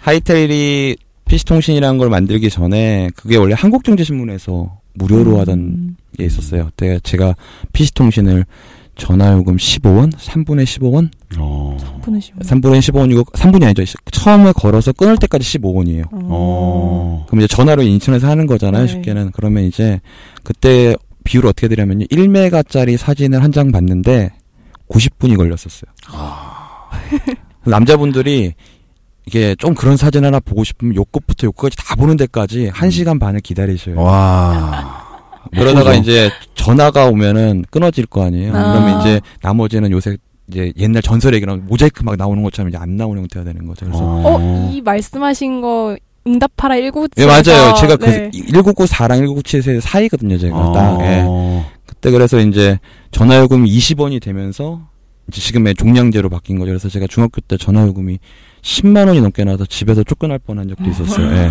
하이텔이 0.00 0.96
PC통신이라는 1.32 1.96
걸 1.98 2.10
만들기 2.10 2.50
전에 2.50 3.08
그게 3.16 3.36
원래 3.38 3.54
한국경제신문에서 3.56 4.78
무료로 4.94 5.38
하던 5.40 5.58
음. 5.58 5.96
게 6.16 6.24
있었어요. 6.26 6.66
그때 6.66 7.00
제가 7.02 7.34
PC통신을 7.72 8.44
전화요금 8.96 9.56
15원, 9.56 10.12
3분의 10.14 10.64
15원, 10.64 11.08
어. 11.38 11.78
보내시면. 12.02 12.42
3분의 12.42 12.80
15원이고 12.80 13.24
3분이 13.32 13.64
아니죠. 13.64 13.98
처음에 14.10 14.52
걸어서 14.52 14.92
끊을 14.92 15.16
때까지 15.16 15.58
15원이에요. 15.58 16.04
어. 16.12 17.24
그럼 17.26 17.40
이제 17.40 17.46
전화로 17.46 17.82
인터넷에 17.82 18.26
하는 18.26 18.46
거잖아요. 18.46 18.82
네. 18.82 18.88
쉽게는 18.92 19.30
그러면 19.32 19.64
이제 19.64 20.02
그때 20.42 20.94
비율을 21.24 21.48
어떻게 21.48 21.68
드리냐면요. 21.68 22.04
1메가짜리 22.06 22.98
사진을 22.98 23.42
한 23.42 23.50
장 23.52 23.72
봤는데 23.72 24.30
90분이 24.90 25.38
걸렸었어요. 25.38 25.90
남자분들이 27.64 28.52
이게 29.26 29.54
좀 29.56 29.74
그런 29.74 29.96
사진 29.96 30.24
하나 30.24 30.40
보고 30.40 30.64
싶으면 30.64 30.94
요끝부터 30.96 31.46
요끝까지 31.46 31.76
다 31.76 31.94
보는 31.94 32.16
데까지 32.16 32.70
1시간 32.74 33.20
반을 33.20 33.40
기다리셔요. 33.40 34.00
와. 34.00 35.02
그러다가 35.52 35.90
보죠. 35.90 36.00
이제 36.00 36.30
전화가 36.54 37.06
오면은 37.06 37.64
끊어질 37.70 38.06
거 38.06 38.24
아니에요. 38.24 38.54
아. 38.56 38.72
그러면 38.72 39.00
이제 39.00 39.20
나머지는 39.42 39.90
요새 39.90 40.16
이제 40.48 40.72
옛날 40.78 41.02
전설 41.02 41.34
얘기랑 41.34 41.66
모자이크 41.66 42.02
막 42.04 42.16
나오는 42.16 42.42
것처럼 42.42 42.68
이제 42.68 42.78
안 42.78 42.96
나오는 42.96 43.20
형태가 43.22 43.44
되는 43.44 43.66
거죠. 43.66 43.86
그래서 43.86 44.02
어, 44.02 44.70
이 44.72 44.80
말씀하신 44.80 45.60
거 45.60 45.96
응답하라 46.26 46.76
1997. 46.76 47.22
예, 47.22 47.26
맞아요. 47.26 47.74
제가 47.74 47.96
네. 47.96 48.30
그 48.32 48.38
1994랑 48.52 49.26
1997 49.26 49.80
사이거든요, 49.80 50.38
제가. 50.38 50.56
어. 50.56 50.72
딱. 50.72 51.00
예. 51.02 51.24
그때 51.86 52.10
그래서 52.10 52.38
이제 52.38 52.78
전화요금이 53.10 53.70
20원이 53.70 54.22
되면서 54.22 54.80
지금의 55.30 55.74
종량제로 55.74 56.28
바뀐 56.28 56.58
거죠. 56.58 56.70
그래서 56.70 56.88
제가 56.88 57.06
중학교 57.06 57.40
때 57.40 57.56
전화요금이 57.56 58.18
10만 58.62 59.08
원이 59.08 59.20
넘게 59.20 59.44
나와서 59.44 59.64
집에서 59.66 60.02
쫓겨날 60.04 60.38
뻔한 60.38 60.68
적도 60.68 60.88
있었어요. 60.88 61.32
예. 61.32 61.50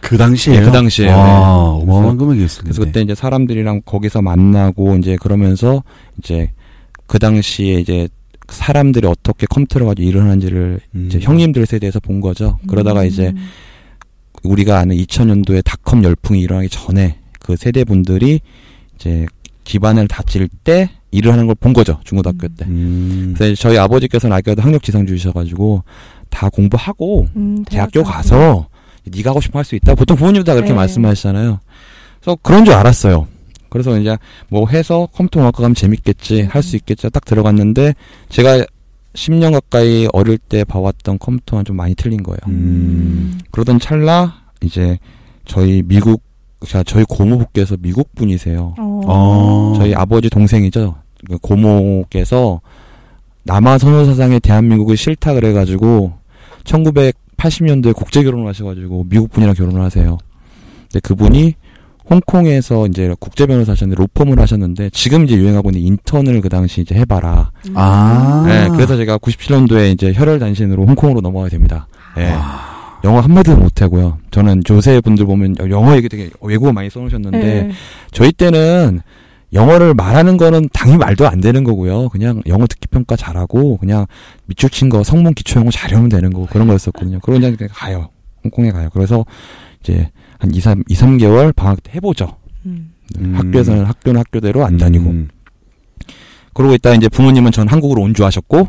그 0.00 0.16
당시에 0.16 0.56
예, 0.56 0.60
그 0.60 0.70
당시에. 0.70 1.08
와, 1.08 1.14
네. 1.16 1.82
어마어마한 1.82 2.16
금액이었을 2.16 2.62
텐데. 2.62 2.74
그래서 2.76 2.84
그때 2.84 3.00
이제 3.00 3.14
사람들이랑 3.14 3.82
거기서 3.84 4.22
만나고 4.22 4.96
이제 4.96 5.16
그러면서 5.20 5.82
이제 6.18 6.52
그 7.06 7.18
당시에 7.18 7.80
이제 7.80 8.08
사람들이 8.48 9.06
어떻게 9.06 9.46
컴퓨터를 9.46 9.86
가지고 9.86 10.08
일을 10.08 10.22
하는지를 10.22 10.80
음. 10.94 11.06
이제 11.06 11.18
형님들 11.20 11.66
세대에서 11.66 12.00
본 12.00 12.20
거죠. 12.20 12.58
그러다가 12.68 13.02
음. 13.02 13.06
이제 13.06 13.32
우리가 14.44 14.78
아는 14.78 14.96
2000년도에 14.96 15.64
닷컴 15.64 16.04
열풍이 16.04 16.40
일어나기 16.40 16.68
전에 16.68 17.18
그 17.40 17.56
세대 17.56 17.84
분들이 17.84 18.40
이제 18.94 19.26
기반을 19.66 20.08
다질 20.08 20.48
때 20.64 20.90
일을 21.10 21.32
하는 21.32 21.46
걸 21.46 21.54
본 21.56 21.72
거죠 21.72 21.98
중고등학교 22.04 22.48
때. 22.48 22.64
음. 22.66 23.34
그래서 23.36 23.54
저희 23.60 23.78
아버지께서는 23.78 24.36
아껴도 24.36 24.62
학력 24.62 24.82
지상 24.82 25.06
주셔가지고 25.06 25.82
다 26.30 26.48
공부하고 26.48 27.26
음, 27.36 27.64
대학교 27.64 28.02
가서. 28.02 28.68
네가 29.08 29.30
하고 29.30 29.40
싶으면 29.40 29.60
할수 29.60 29.76
있다. 29.76 29.94
보통 29.94 30.16
부모님도 30.16 30.44
다 30.44 30.54
그렇게 30.54 30.70
네. 30.72 30.76
말씀하시잖아요. 30.76 31.60
그래서 32.20 32.38
그런 32.42 32.64
줄 32.64 32.74
알았어요. 32.74 33.28
그래서 33.68 33.96
이제 33.98 34.16
뭐 34.48 34.66
해서 34.68 35.06
컴퓨터 35.12 35.38
공학과 35.40 35.62
가면 35.62 35.74
재밌겠지, 35.76 36.42
할수 36.42 36.74
있겠지 36.76 37.08
딱 37.10 37.24
들어갔는데 37.24 37.94
제가 38.30 38.64
10년 39.14 39.52
가까이 39.52 40.08
어릴 40.12 40.38
때 40.38 40.64
봐왔던 40.64 41.18
컴퓨터와는 41.20 41.64
좀 41.64 41.76
많이 41.76 41.94
틀린 41.94 42.22
거예요. 42.24 42.38
음. 42.48 43.38
그러던 43.52 43.78
찰나 43.78 44.42
이제 44.62 44.98
저희 45.44 45.82
미국, 45.86 46.22
자 46.64 46.82
저희 46.82 47.04
고모부께서 47.04 47.76
미국 47.80 48.14
분이세요. 48.14 48.74
어. 48.78 49.00
어. 49.06 49.74
저희 49.76 49.94
아버지 49.94 50.30
동생이죠. 50.30 50.94
그 51.28 51.38
고모께서 51.38 52.60
남아 53.44 53.78
선호사상의 53.78 54.40
대한민국을 54.40 54.96
싫다 54.96 55.34
그래가지고 55.34 56.12
1980년도에 56.64 57.94
국제 57.94 58.22
결혼을 58.22 58.48
하셔가지고 58.48 59.06
미국 59.08 59.30
분이랑 59.30 59.54
결혼을 59.54 59.82
하세요. 59.82 60.18
근데 60.90 61.00
그분이 61.00 61.54
홍콩에서 62.08 62.86
이제 62.86 63.14
국제 63.18 63.46
변호사 63.46 63.72
하셨는데 63.72 64.00
로펌을 64.00 64.40
하셨는데 64.40 64.90
지금 64.90 65.24
이제 65.24 65.36
유행하고 65.36 65.70
있는 65.70 65.82
인턴을 65.82 66.40
그 66.40 66.48
당시 66.48 66.80
이제 66.80 66.94
해봐라. 66.94 67.50
아. 67.74 68.44
네, 68.46 68.68
그래서 68.68 68.96
제가 68.96 69.18
97년도에 69.18 69.92
이제 69.92 70.12
혈혈 70.14 70.38
단신으로 70.38 70.86
홍콩으로 70.86 71.20
넘어가게 71.20 71.50
됩니다. 71.50 71.88
네. 72.16 72.32
영어 73.06 73.20
한마디도 73.20 73.56
못하고요. 73.56 74.18
저는 74.32 74.62
요새 74.68 75.00
분들 75.00 75.26
보면 75.26 75.54
영어 75.70 75.94
얘기 75.96 76.08
되게 76.08 76.28
외국어 76.40 76.72
많이 76.72 76.90
써놓으셨는데 76.90 77.38
네. 77.38 77.70
저희 78.10 78.32
때는 78.32 79.00
영어를 79.52 79.94
말하는 79.94 80.36
거는 80.36 80.68
당연히 80.72 80.98
말도 80.98 81.28
안 81.28 81.40
되는 81.40 81.62
거고요. 81.62 82.08
그냥 82.08 82.42
영어 82.48 82.66
듣기 82.66 82.88
평가 82.88 83.14
잘하고 83.14 83.76
그냥 83.76 84.06
밑줄 84.46 84.70
친 84.70 84.88
거 84.88 85.04
성문 85.04 85.34
기초 85.34 85.60
영어 85.60 85.70
잘하면 85.70 86.08
되는 86.08 86.32
거고 86.32 86.46
그런 86.46 86.66
거였었거든요. 86.66 87.20
그러고 87.20 87.38
그냥 87.40 87.56
그냥 87.56 87.70
가요. 87.72 88.08
홍콩에 88.42 88.72
가요. 88.72 88.88
그래서 88.92 89.24
이제 89.82 90.10
한 90.38 90.52
2, 90.52 90.60
3, 90.60 90.82
2, 90.88 90.94
3개월 90.94 91.54
방학 91.54 91.82
때 91.84 91.92
해보죠. 91.94 92.36
음. 92.66 92.92
음. 93.18 93.34
학교에서는 93.36 93.84
학교는 93.84 94.18
학교대로 94.18 94.64
안 94.66 94.76
다니고. 94.78 95.08
음. 95.10 95.28
그러고 96.54 96.74
있다 96.74 96.94
이제 96.94 97.08
부모님은 97.08 97.52
전 97.52 97.68
한국으로 97.68 98.02
온주하셨고 98.02 98.68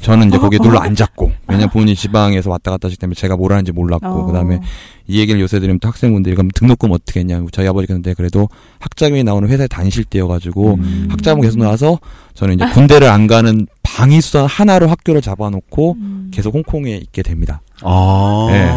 저는 0.00 0.28
이제 0.28 0.38
거기에 0.38 0.58
눌러 0.58 0.78
앉았고 0.80 1.32
왜냐면 1.48 1.70
부모님 1.70 1.94
지방에서 1.94 2.50
왔다 2.50 2.70
갔다 2.70 2.86
하시기 2.86 3.00
때문에 3.00 3.14
제가 3.14 3.36
뭘 3.36 3.52
하는지 3.52 3.72
몰랐고 3.72 4.06
어. 4.06 4.26
그다음에 4.26 4.60
이 5.06 5.18
얘기를 5.18 5.40
요새 5.40 5.58
드리면 5.58 5.80
또 5.80 5.88
학생분들이 5.88 6.34
그럼 6.34 6.50
등록금 6.54 6.90
어떻게 6.92 7.20
했냐 7.20 7.42
저희 7.52 7.66
아버지가 7.66 7.94
근데 7.94 8.14
그래도 8.14 8.48
학자금이 8.80 9.24
나오는 9.24 9.48
회사에 9.48 9.66
다니실 9.66 10.04
때여가지고 10.04 10.74
음. 10.74 11.08
학자금 11.10 11.42
계속 11.42 11.58
나와서 11.58 11.98
저는 12.34 12.54
이제 12.54 12.66
군대를 12.72 13.08
안 13.08 13.26
가는 13.26 13.66
방위수단 13.82 14.46
하나로 14.46 14.88
학교를 14.88 15.20
잡아놓고 15.20 15.96
음. 15.98 16.30
계속 16.32 16.54
홍콩에 16.54 16.96
있게 16.96 17.22
됩니다. 17.22 17.60
아. 17.82 18.48
네. 18.50 18.72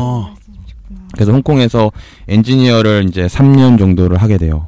그래서 1.13 1.31
홍콩에서 1.31 1.91
엔지니어를 2.27 3.05
이제 3.09 3.25
3년 3.25 3.79
정도를 3.79 4.17
하게 4.17 4.37
돼요. 4.37 4.67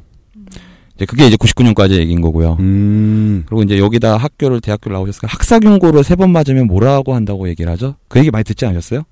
이제 1.00 1.06
그게 1.06 1.28
이제 1.28 1.38
99년까지 1.38 1.92
얘기인 1.94 2.20
거고요. 2.20 2.58
음. 2.60 3.44
그리고 3.48 3.64
이제 3.64 3.80
여기다 3.80 4.18
학교를 4.18 4.60
대학교를 4.60 4.96
나오셨으니까 4.96 5.28
학사 5.30 5.58
경고를 5.60 6.04
세 6.04 6.16
번 6.16 6.32
맞으면 6.32 6.68
뭐라고 6.68 7.16
한다고 7.16 7.48
얘기를 7.48 7.72
하죠? 7.72 7.96
그 8.10 8.20
얘기 8.20 8.30
많이 8.32 8.44
듣지 8.44 8.66
않으셨어요? 8.66 9.04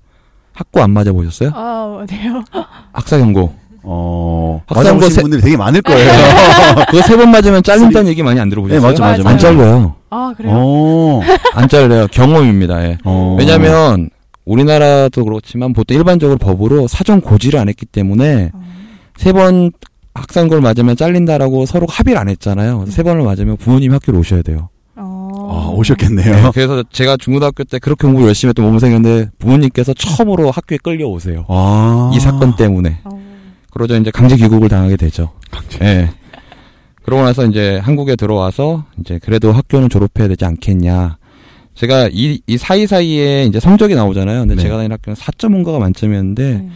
학고 0.52 0.82
안 0.82 0.90
맞아 0.90 1.12
보셨어요? 1.12 1.50
아, 1.54 2.00
어디요? 2.02 2.44
학사 2.92 3.16
경고. 3.16 3.54
어. 3.82 4.60
학사한 4.66 4.98
맞아보신 4.98 5.08
거 5.08 5.14
세- 5.14 5.22
분들이 5.22 5.40
되게 5.40 5.56
많을 5.56 5.80
거예요. 5.80 6.10
그거 6.90 7.00
세 7.02 7.16
번 7.16 7.30
맞으면 7.30 7.62
잘린다는 7.62 8.10
얘기 8.10 8.22
많이 8.22 8.38
안 8.38 8.50
들어보셨어요? 8.50 8.80
네, 8.80 8.86
맞죠, 8.86 9.02
맞죠, 9.02 9.22
맞아요. 9.22 9.32
안 9.32 9.38
잘려요. 9.38 9.94
아, 10.10 10.34
그래요? 10.36 10.52
어. 10.54 11.20
안 11.54 11.68
잘려요. 11.68 12.06
경험입니다. 12.08 12.84
예. 12.84 12.98
어. 13.04 13.36
왜냐면 13.38 14.10
우리나라도 14.44 15.24
그렇지만 15.24 15.72
보통 15.72 15.96
일반적으로 15.96 16.36
법으로 16.38 16.86
사전 16.88 17.20
고지를 17.22 17.58
안 17.58 17.68
했기 17.70 17.86
때문에 17.86 18.50
어. 18.52 18.60
세번 19.16 19.72
학사경고를 20.20 20.60
맞으면 20.62 20.96
잘린다라고 20.96 21.66
서로 21.66 21.86
합의를 21.88 22.20
안 22.20 22.28
했잖아요. 22.28 22.86
세 22.88 23.02
번을 23.02 23.22
맞으면 23.22 23.56
부모님이 23.56 23.92
학교로 23.94 24.18
오셔야 24.18 24.42
돼요. 24.42 24.68
어. 24.96 25.48
아, 25.50 25.70
오셨겠네요. 25.74 26.34
네, 26.34 26.50
그래서 26.52 26.82
제가 26.90 27.16
중고등학교 27.16 27.64
때 27.64 27.78
그렇게 27.78 28.06
공부 28.06 28.26
열심히 28.26 28.50
했던 28.50 28.64
모범생이었는데 28.64 29.30
부모님께서 29.38 29.94
처음으로 29.94 30.50
학교에 30.50 30.78
끌려오세요. 30.82 31.44
아. 31.48 32.10
이 32.14 32.20
사건 32.20 32.56
때문에. 32.56 33.00
어. 33.04 33.18
그러자 33.70 33.96
이제 33.96 34.10
강제 34.10 34.36
귀국을 34.36 34.68
당하게 34.68 34.96
되죠. 34.96 35.32
예. 35.82 36.10
그러고 37.02 37.22
나서 37.22 37.46
이제 37.46 37.78
한국에 37.78 38.16
들어와서 38.16 38.84
이제 39.00 39.18
그래도 39.22 39.52
학교는 39.52 39.88
졸업해야 39.88 40.28
되지 40.28 40.44
않겠냐. 40.44 41.16
제가 41.74 42.08
이, 42.12 42.40
이 42.46 42.58
사이사이에 42.58 43.44
이제 43.44 43.60
성적이 43.60 43.94
나오잖아요. 43.94 44.40
근데 44.40 44.56
네. 44.56 44.62
제가 44.62 44.76
다니는 44.76 44.94
학교는 44.94 45.16
4.5인가가 45.16 45.78
만점이었는데 45.78 46.42
네. 46.42 46.68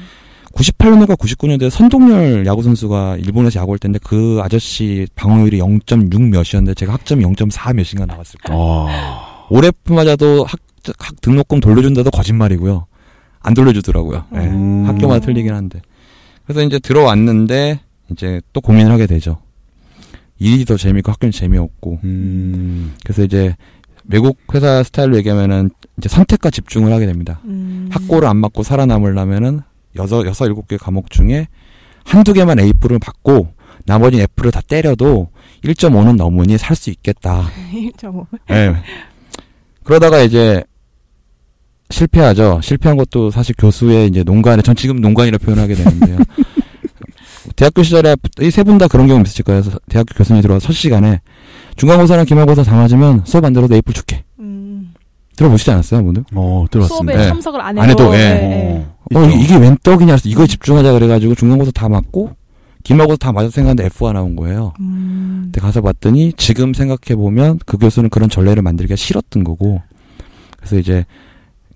98년도가 0.53 1.17
99년도에 1.17 1.71
선동열 1.71 2.47
야구 2.47 2.63
선수가 2.63 3.17
일본에서 3.19 3.61
야구할 3.61 3.79
때인데 3.79 3.99
그 4.03 4.41
아저씨 4.43 5.07
방어율이 5.15 5.59
0.6 5.59 6.21
몇이었는데 6.21 6.75
제가 6.75 6.95
학점이 6.95 7.25
0.4 7.25 7.75
몇인가 7.75 8.07
나왔을 8.07 8.39
거예요. 8.41 8.61
어. 8.61 9.47
올해프 9.51 9.93
맞아도 9.93 10.45
학, 10.45 10.61
학 10.99 11.21
등록금 11.21 11.61
돌려준다도 11.61 12.11
거짓말이고요. 12.11 12.87
안 13.41 13.55
돌려주더라고요. 13.55 14.25
예. 14.35 14.39
음. 14.39 14.85
학교마다 14.87 15.25
틀리긴 15.27 15.53
한데. 15.53 15.81
그래서 16.47 16.63
이제 16.63 16.79
들어왔는데 16.79 17.81
이제 18.11 18.41
또 18.53 18.61
고민을 18.61 18.93
하게 18.93 19.07
되죠. 19.07 19.39
일이 20.39 20.65
더 20.65 20.77
재밌고 20.77 21.13
학교는 21.13 21.33
재미없고. 21.33 22.01
음. 22.05 22.95
그래서 23.05 23.23
이제 23.23 23.55
외국 24.05 24.39
회사 24.55 24.83
스타일로 24.83 25.17
얘기하면은 25.19 25.71
이제 25.99 26.09
선택과 26.09 26.51
집중을 26.51 26.93
하게 26.93 27.07
됩니다. 27.07 27.41
음. 27.45 27.89
학고를 27.91 28.29
안 28.29 28.37
맞고 28.39 28.63
살아남으려면은 28.63 29.61
여섯, 29.97 30.27
여섯, 30.27 30.47
일곱 30.47 30.69
개 30.69 30.77
과목 30.77 31.11
중에 31.11 31.49
한두 32.05 32.33
개만 32.33 32.59
A뿔을 32.59 32.99
받고 32.99 33.49
나머지 33.85 34.21
F를 34.21 34.51
다 34.53 34.61
때려도 34.61 35.29
1.5는 35.65 36.17
넘으니 36.17 36.59
살 36.59 36.77
수 36.77 36.91
있겠다. 36.91 37.45
1.5. 37.73 38.27
예. 38.51 38.75
그러다가 39.85 40.21
이제 40.21 40.63
실패하죠. 41.91 42.61
실패한 42.63 42.97
것도 42.97 43.31
사실 43.31 43.55
교수의 43.59 44.09
이제 44.09 44.23
농간에, 44.23 44.63
전 44.63 44.75
지금 44.75 45.01
농간이라 45.01 45.39
표현하게 45.39 45.75
되는데요. 45.75 46.19
대학교 47.57 47.83
시절에 47.83 48.17
이 48.41 48.47
세 48.51 48.63
분 48.65 48.79
다 48.79 48.87
그런 48.89 49.07
경험 49.07 49.23
있으실 49.23 49.45
거예요. 49.45 49.63
대학교 49.91 50.15
교수님이 50.17 50.43
들어와서 50.43 50.67
첫 50.69 50.73
시간에 50.73 51.21
중간고사랑 51.77 52.25
기말고사 52.25 52.63
다 52.63 52.77
맞으면 52.77 53.23
수업 53.27 53.45
안 53.45 53.53
들어도 53.53 53.75
A뿔 53.75 53.93
줄게. 53.95 54.25
음. 54.39 54.95
들어보시지 55.37 55.71
않았어요, 55.71 56.03
분들? 56.05 56.25
어, 56.35 56.65
들어왔습니다. 56.71 57.13
수업에 57.13 57.17
네. 57.17 57.29
참석을 57.29 57.61
안 57.61 57.77
해도. 57.77 57.83
안 57.83 57.91
해도, 57.91 58.15
예. 58.15 58.19
네. 58.19 58.87
어. 59.15 59.21
어, 59.21 59.25
있죠. 59.27 59.37
이- 59.39 59.43
이게 59.43 59.57
웬 59.57 59.77
떡이냐 59.83 60.13
그래서 60.13 60.29
이거에 60.29 60.47
집중하자 60.47 60.93
그래가지고 60.93 61.35
중간고사 61.35 61.71
다 61.73 61.89
맞고 61.89 62.35
기말고사 62.85 63.17
다 63.19 63.33
맞아서 63.33 63.51
생각하는데 63.53 63.85
F가 63.87 64.13
나온 64.13 64.35
거예요. 64.37 64.73
음. 64.81 65.43
근데 65.45 65.61
가서 65.61 65.81
봤더니 65.81 66.33
지금 66.37 66.75
생각해 66.75 67.17
보면 67.17 67.59
그 67.67 67.77
교수는 67.79 68.11
그런 68.11 68.29
전례를 68.29 68.63
만들기가 68.63 68.97
싫었던 68.97 69.45
거고 69.45 69.81
그래서 70.59 70.79
이제 70.79 71.05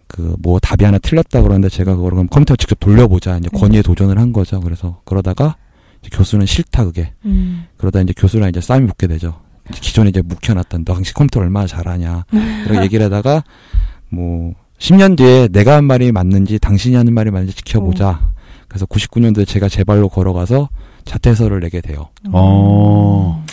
그 0.08 0.36
뭐 0.40 0.58
답이 0.60 0.84
하나 0.84 0.98
틀렸다 0.98 1.42
그러는데 1.42 1.68
제가 1.68 1.96
그걸 1.96 2.12
그럼 2.12 2.28
컴퓨터 2.28 2.54
직접 2.56 2.78
돌려보자 2.78 3.38
이제 3.38 3.48
네. 3.52 3.58
권위에 3.58 3.82
도전을 3.82 4.18
한 4.18 4.32
거죠. 4.32 4.60
그래서 4.60 5.00
그러다가 5.04 5.56
교수는 6.12 6.46
싫다 6.46 6.84
그게 6.84 7.12
음. 7.24 7.64
그러다 7.76 8.00
이제 8.02 8.12
교수랑 8.16 8.48
이제 8.48 8.60
싸움이 8.60 8.86
붙게 8.86 9.08
되죠. 9.08 9.40
기존에 9.72 10.10
이제 10.10 10.22
묵혀놨던 10.22 10.84
너 10.84 10.94
당시 10.94 11.12
컴퓨터 11.12 11.40
얼마나 11.40 11.66
잘하냐 11.66 12.24
그렇게 12.64 12.84
얘기를 12.84 13.06
하다가 13.06 13.42
뭐 14.10 14.52
10년 14.78 15.16
뒤에 15.16 15.48
내가 15.48 15.76
한 15.76 15.84
말이 15.84 16.12
맞는지 16.12 16.58
당신이 16.58 16.96
하는 16.96 17.14
말이 17.14 17.30
맞는지 17.30 17.54
지켜보자. 17.54 18.32
그래서 18.68 18.84
99년도에 18.86 19.46
제가 19.46 19.68
제 19.68 19.84
발로 19.84 20.08
걸어가서 20.08 20.68
자퇴서를 21.04 21.60
내게 21.60 21.80
돼요. 21.80 22.08
어. 22.32 23.44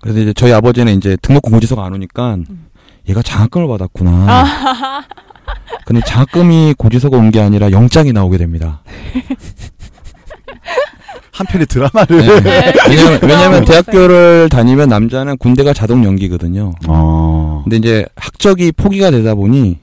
그래서 0.00 0.18
이제 0.20 0.32
저희 0.34 0.52
아버지는 0.52 0.96
이제 0.96 1.16
등록금 1.22 1.52
고지서가 1.52 1.84
안 1.84 1.94
오니까 1.94 2.34
음. 2.34 2.66
얘가 3.08 3.22
장학금을 3.22 3.68
받았구나. 3.68 4.10
아. 4.10 5.02
근데 5.86 6.02
장학금이 6.06 6.74
고지서가 6.76 7.16
온 7.16 7.30
게 7.30 7.40
아니라 7.40 7.70
영장이 7.70 8.12
나오게 8.12 8.36
됩니다. 8.38 8.82
한편의 11.32 11.66
드라마를. 11.68 12.42
네. 12.42 12.72
왜냐면, 12.88 13.20
왜냐면 13.22 13.64
대학교를 13.64 14.48
다니면 14.50 14.88
남자는 14.88 15.38
군대가 15.38 15.72
자동 15.72 16.04
연기거든요. 16.04 16.72
어. 16.88 17.60
근데 17.64 17.76
이제 17.76 18.04
학적이 18.16 18.72
포기가 18.72 19.12
되다 19.12 19.36
보니 19.36 19.78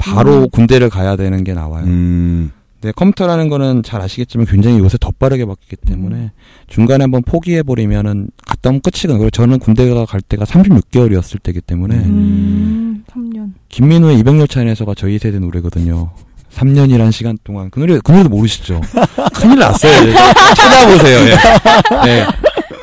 바로 0.00 0.42
음. 0.44 0.50
군대를 0.50 0.88
가야 0.90 1.16
되는 1.16 1.44
게 1.44 1.52
나와요. 1.52 1.84
음. 1.84 2.50
근데 2.80 2.92
컴퓨터라는 2.96 3.50
거는 3.50 3.82
잘 3.82 4.00
아시겠지만 4.00 4.46
굉장히 4.46 4.78
요새 4.78 4.96
더 4.98 5.10
빠르게 5.10 5.44
바뀌기 5.44 5.76
때문에 5.86 6.16
음. 6.16 6.30
중간에 6.66 7.04
한번 7.04 7.22
포기해 7.22 7.62
버리면은 7.62 8.30
갔다 8.46 8.70
오면 8.70 8.80
끝이거든요. 8.80 9.18
그리고 9.18 9.30
저는 9.30 9.58
군대가 9.58 10.06
갈 10.06 10.22
때가 10.22 10.46
36개월이었을 10.46 11.42
때기 11.42 11.60
때문에 11.60 11.96
음. 11.96 13.04
3년. 13.10 13.52
김민우의 13.68 14.22
200열 14.22 14.48
차인에서가 14.48 14.94
저희 14.94 15.18
세대 15.18 15.38
노래거든요. 15.38 16.10
3년이란 16.54 17.12
시간 17.12 17.38
동안 17.44 17.70
그 17.70 17.78
노래 17.78 17.98
그 18.02 18.10
노래도 18.10 18.28
모르시죠? 18.30 18.80
큰일 19.34 19.58
났어요. 19.58 20.08
예. 20.08 20.12
찾아보세요. 20.54 21.18
예. 21.20 22.08
예. 22.08 22.26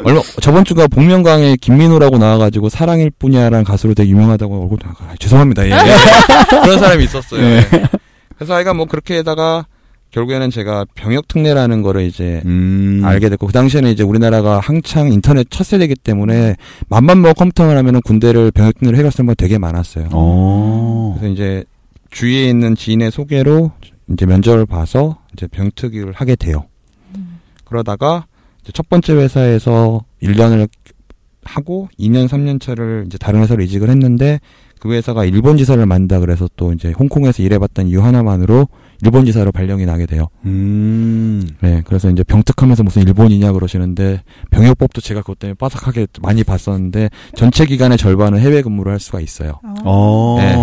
얼마 0.03 0.21
저번 0.41 0.63
주가 0.63 0.87
복면가왕에 0.87 1.57
김민호라고 1.57 2.17
나와가지고 2.17 2.69
사랑일 2.69 3.11
뿐이야라는 3.11 3.63
가수로 3.63 3.93
되게 3.93 4.09
유명하다고 4.09 4.61
얼굴 4.61 4.79
아, 4.85 5.15
죄송합니다. 5.19 5.65
예. 5.67 5.71
예. 5.71 5.95
그런 6.63 6.79
사람이 6.79 7.03
있었어요. 7.03 7.41
예. 7.41 7.61
그래서 8.35 8.53
아이가 8.53 8.73
뭐 8.73 8.85
그렇게다가 8.85 9.65
결국에는 10.11 10.49
제가 10.49 10.85
병역 10.95 11.27
특례라는 11.27 11.81
거를 11.81 12.03
이제 12.03 12.41
음. 12.45 13.01
알게 13.03 13.29
됐고 13.29 13.47
그 13.47 13.53
당시에는 13.53 13.91
이제 13.91 14.03
우리나라가 14.03 14.59
한창 14.59 15.11
인터넷 15.11 15.47
첫 15.49 15.65
세대이기 15.65 15.95
때문에 15.95 16.55
맘만 16.87 17.21
먹어 17.21 17.33
컴퓨터만 17.33 17.75
하면은 17.77 18.01
군대를 18.01 18.51
병역 18.51 18.79
특례를 18.79 18.97
해갔을 18.99 19.25
때 19.25 19.35
되게 19.35 19.57
많았어요. 19.57 20.09
어. 20.13 21.15
그래서 21.17 21.33
이제 21.33 21.63
주위에 22.11 22.45
있는 22.49 22.75
지인의 22.75 23.11
소개로 23.11 23.71
이제 24.11 24.25
면접을 24.25 24.65
봐서 24.65 25.17
이제 25.33 25.47
병특위를 25.47 26.13
하게 26.13 26.35
돼요. 26.35 26.65
그러다가 27.65 28.25
이제 28.25 28.36
첫 28.73 28.89
번째 28.89 29.13
회사에서 29.13 30.01
1년을 30.21 30.69
하고 31.43 31.87
2년 31.99 32.27
3년 32.27 32.59
차를 32.59 33.05
이제 33.07 33.17
다른 33.17 33.41
회사로 33.41 33.63
이직을 33.63 33.89
했는데 33.89 34.39
그 34.79 34.93
회사가 34.93 35.25
일본 35.25 35.57
지사를 35.57 35.83
만다 35.85 36.19
그래서 36.19 36.47
또 36.55 36.73
이제 36.73 36.91
홍콩에서 36.91 37.41
일해봤던 37.41 37.87
이유 37.87 38.03
하나만으로 38.03 38.67
일본 39.03 39.25
지사로 39.25 39.51
발령이 39.51 39.85
나게 39.85 40.05
돼요. 40.05 40.27
음. 40.45 41.47
네, 41.61 41.83
그래서 41.85 42.09
이제 42.09 42.23
병특하면서 42.23 42.83
무슨 42.83 43.03
일본이냐 43.03 43.51
그러시는데 43.51 44.21
병역법도 44.49 45.01
제가 45.01 45.21
그것 45.21 45.39
때문에 45.39 45.55
빠삭하게 45.55 46.07
많이 46.21 46.43
봤었는데 46.43 47.09
전체 47.35 47.65
기간의 47.65 47.97
절반은 47.97 48.39
해외 48.39 48.61
근무를 48.61 48.91
할 48.91 48.99
수가 48.99 49.19
있어요. 49.19 49.59
어. 49.83 50.37
네. 50.39 50.55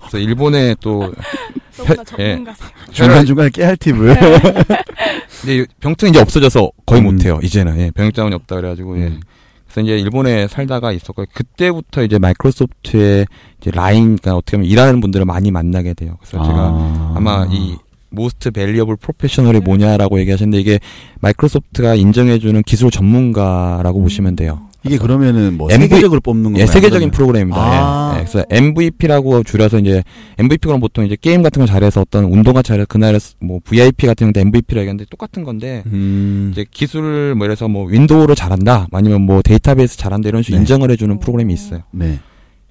그래서 0.00 0.18
일본에 0.18 0.74
또 0.80 1.12
너무나 1.76 2.02
예. 2.18 2.30
전문가세요. 2.32 2.68
중간 2.92 3.26
중간에 3.26 3.50
깨알 3.50 3.76
팁을. 3.76 4.16
근데 5.42 5.66
병특이 5.80 6.10
이제 6.10 6.20
없어져서 6.20 6.70
거의 6.92 7.00
음. 7.00 7.04
못해요. 7.04 7.40
이제는 7.42 7.78
예, 7.78 7.90
병역 7.90 8.14
자원이 8.14 8.34
없다 8.34 8.56
그래가지고 8.56 8.98
예. 8.98 9.06
음. 9.06 9.20
그래서 9.64 9.80
이제 9.80 9.98
일본에 9.98 10.46
살다가 10.48 10.92
있었고 10.92 11.24
그때부터 11.32 12.04
이제 12.04 12.18
마이크로소프트의 12.18 13.26
이제 13.60 13.70
라인, 13.70 14.16
그러니까 14.16 14.36
어떻게 14.36 14.58
보면 14.58 14.70
일하는 14.70 15.00
분들을 15.00 15.24
많이 15.24 15.50
만나게 15.50 15.94
돼요. 15.94 16.18
그래서 16.20 16.44
제가 16.44 16.58
아. 16.58 17.14
아마 17.16 17.46
이 17.50 17.76
Most 18.10 18.50
Valuable 18.50 18.96
Professional이 18.96 19.60
뭐냐라고 19.60 20.20
얘기하셨는데 20.20 20.60
이게 20.60 20.78
마이크로소프트가 21.20 21.94
인정해주는 21.94 22.62
기술 22.64 22.90
전문가라고 22.90 24.02
보시면 24.02 24.36
돼요. 24.36 24.60
이게 24.84 24.98
그러면은 24.98 25.56
뭐 25.56 25.68
MV 25.70 25.88
세계적으로 25.88 26.20
뽑는 26.20 26.44
건가요? 26.44 26.62
예, 26.62 26.66
세계적인 26.66 26.96
아니면? 26.96 27.10
프로그램입니다. 27.12 27.60
아. 27.60 28.12
예. 28.14 28.20
예, 28.20 28.24
그래서 28.24 28.44
MVP라고 28.50 29.42
줄여서 29.42 29.78
이제 29.78 30.02
MVP가 30.38 30.76
보통 30.78 31.04
이제 31.06 31.16
게임 31.20 31.42
같은 31.42 31.60
거 31.60 31.66
잘해서 31.66 32.00
어떤 32.00 32.24
운동 32.24 32.53
하 32.53 32.62
잘해서 32.62 32.86
그날에 32.86 33.18
뭐 33.40 33.60
VIP 33.64 34.06
같은 34.06 34.26
건데 34.26 34.40
MVP라 34.40 34.80
얘기하는데 34.82 35.04
똑같은 35.10 35.44
건데 35.44 35.82
음. 35.86 36.50
이제 36.52 36.64
기술 36.70 37.34
뭐 37.36 37.46
이래서 37.46 37.68
뭐 37.68 37.86
윈도우를 37.86 38.34
잘한다 38.34 38.88
아니면 38.92 39.22
뭐 39.22 39.42
데이터베이스 39.42 39.96
잘한다 39.98 40.28
이런 40.28 40.42
식으로 40.42 40.58
네. 40.58 40.62
인정을 40.62 40.90
해주는 40.90 41.18
프로그램이 41.18 41.52
있어요. 41.54 41.82
네. 41.92 42.18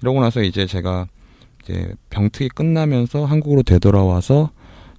이러고 0.02 0.20
나서 0.20 0.42
이제 0.42 0.66
제가 0.66 1.06
이제 1.62 1.94
병특이 2.10 2.50
끝나면서 2.50 3.24
한국으로 3.24 3.62
되돌아와서 3.62 4.50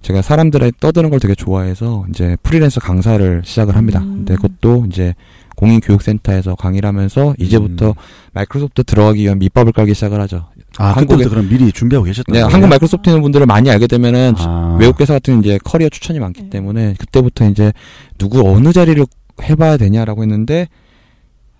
제가 0.04 0.20
사람들의 0.20 0.72
떠드는 0.80 1.08
걸 1.08 1.18
되게 1.18 1.34
좋아해서 1.34 2.04
이제 2.10 2.36
프리랜서 2.42 2.78
강사를 2.78 3.40
시작을 3.42 3.74
합니다. 3.74 4.00
음. 4.00 4.16
근데 4.26 4.34
그것도 4.36 4.84
이제 4.90 5.14
공인교육센터에서 5.56 6.56
강의를 6.56 6.86
하면서 6.86 7.34
이제부터 7.38 7.88
음. 7.88 7.94
마이크로소프트 8.34 8.84
들어가기 8.84 9.22
위한 9.22 9.38
밑밥을 9.38 9.72
깔기 9.72 9.94
시작을 9.94 10.20
하죠. 10.20 10.48
아, 10.76 10.92
한국에- 10.94 11.26
그럼 11.30 11.48
미리 11.48 11.72
준비하고 11.72 12.04
계셨던 12.04 12.34
네, 12.34 12.40
거예요? 12.40 12.52
한국 12.52 12.68
마이크로소프트 12.68 13.08
있는 13.08 13.22
분들을 13.22 13.46
많이 13.46 13.70
알게 13.70 13.86
되면은 13.86 14.34
아. 14.36 14.76
외국 14.78 15.00
회사 15.00 15.14
같은 15.14 15.40
이제 15.40 15.58
커리어 15.64 15.88
추천이 15.88 16.18
많기 16.18 16.42
네. 16.42 16.50
때문에 16.50 16.96
그때부터 16.98 17.48
이제 17.48 17.72
누구 18.18 18.46
어느 18.46 18.72
자리를 18.74 19.02
해봐야 19.42 19.78
되냐라고 19.78 20.22
했는데 20.22 20.68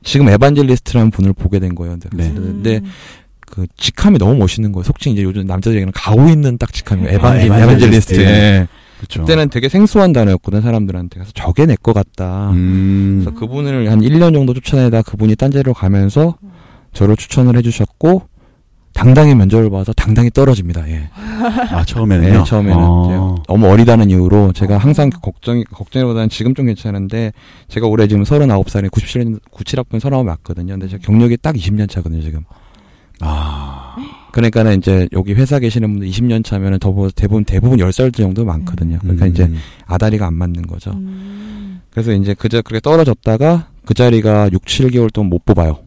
지금 0.03 0.29
evangelist라는 0.29 1.11
분을 1.13 1.33
보게 1.33 1.61
된 1.61 1.75
거예요. 1.75 1.97
근데, 1.99 2.25
네. 2.29 2.35
근데 2.35 2.81
그 3.55 3.67
직함이 3.77 4.19
너무 4.19 4.35
멋있는 4.37 4.73
거예요. 4.73 4.83
속칭 4.85 5.13
이제 5.13 5.23
요즘 5.23 5.47
남자들 5.47 5.77
얘기는 5.77 5.93
가오 5.95 6.29
있는 6.29 6.59
딱 6.59 6.73
직함이에요. 6.73 7.09
evangel, 7.15 7.53
아, 7.53 7.59
evangelist. 7.61 8.15
evangelist. 8.15 8.21
예. 8.21 8.69
그렇죠. 8.99 9.21
그때는 9.21 9.49
되게 9.51 9.69
생소한 9.69 10.13
단어였거든 10.13 10.61
사람들한테. 10.63 11.15
그래서 11.15 11.31
저게 11.35 11.67
내 11.67 11.77
거 11.77 11.93
같다. 11.93 12.51
음. 12.51 13.23
그래서 13.23 13.39
그분을 13.39 13.91
한 13.91 14.01
1년 14.01 14.33
정도 14.35 14.55
쫓아다니다 14.55 15.03
그분이 15.03 15.37
딴 15.37 15.51
데로 15.51 15.73
가면서 15.75 16.37
저를 16.93 17.17
추천을 17.17 17.57
해주셨고 17.57 18.23
당당히 18.95 19.35
면접을 19.35 19.71
봐서 19.71 19.93
당당히 19.93 20.31
떨어집니다. 20.31 20.89
예. 20.89 21.11
아, 21.71 21.85
처음에는요? 21.85 22.39
네, 22.39 22.45
처음에는 22.45 22.79
어. 22.79 23.09
제가 23.09 23.35
너무 23.49 23.69
어리다는 23.69 24.09
이유로 24.11 24.53
제가 24.53 24.79
항상 24.79 25.11
걱정이 25.11 25.65
걱정보다는 25.65 26.29
지금 26.29 26.55
좀 26.55 26.67
괜찮은데 26.67 27.33
제가 27.69 27.87
올해 27.89 28.07
지금 28.07 28.23
39살에 28.23 28.89
97년 28.91 29.41
97학번 29.53 29.99
39 30.01 30.23
맞거든요. 30.25 30.75
근데 30.75 30.87
제가 30.89 31.03
경력이 31.05 31.39
딱 31.43 31.57
20년 31.57 31.91
차거든요, 31.91 32.23
지금. 32.23 32.45
아. 33.21 33.97
그러니까는 34.33 34.79
이제 34.79 35.09
여기 35.13 35.33
회사 35.35 35.61
계시는 35.61 35.93
분들 35.93 36.09
20년 36.09 36.45
차면은 36.45 36.81
더 36.81 36.93
대부분 37.15 37.45
대부분 37.45 37.79
10살 37.79 38.15
정도 38.15 38.45
많거든요. 38.45 38.99
그러니까 39.01 39.27
음. 39.27 39.31
이제 39.31 39.51
아다리가 39.87 40.27
안 40.27 40.35
맞는 40.35 40.67
거죠. 40.67 40.91
음. 40.91 41.81
그래서 41.91 42.13
이제 42.13 42.35
그저 42.35 42.61
그렇게 42.61 42.81
떨어졌다가 42.81 43.69
그 43.85 43.95
자리가 43.95 44.51
6, 44.53 44.65
7개월 44.65 45.13
동안 45.13 45.31
못 45.31 45.45
뽑아요. 45.45 45.79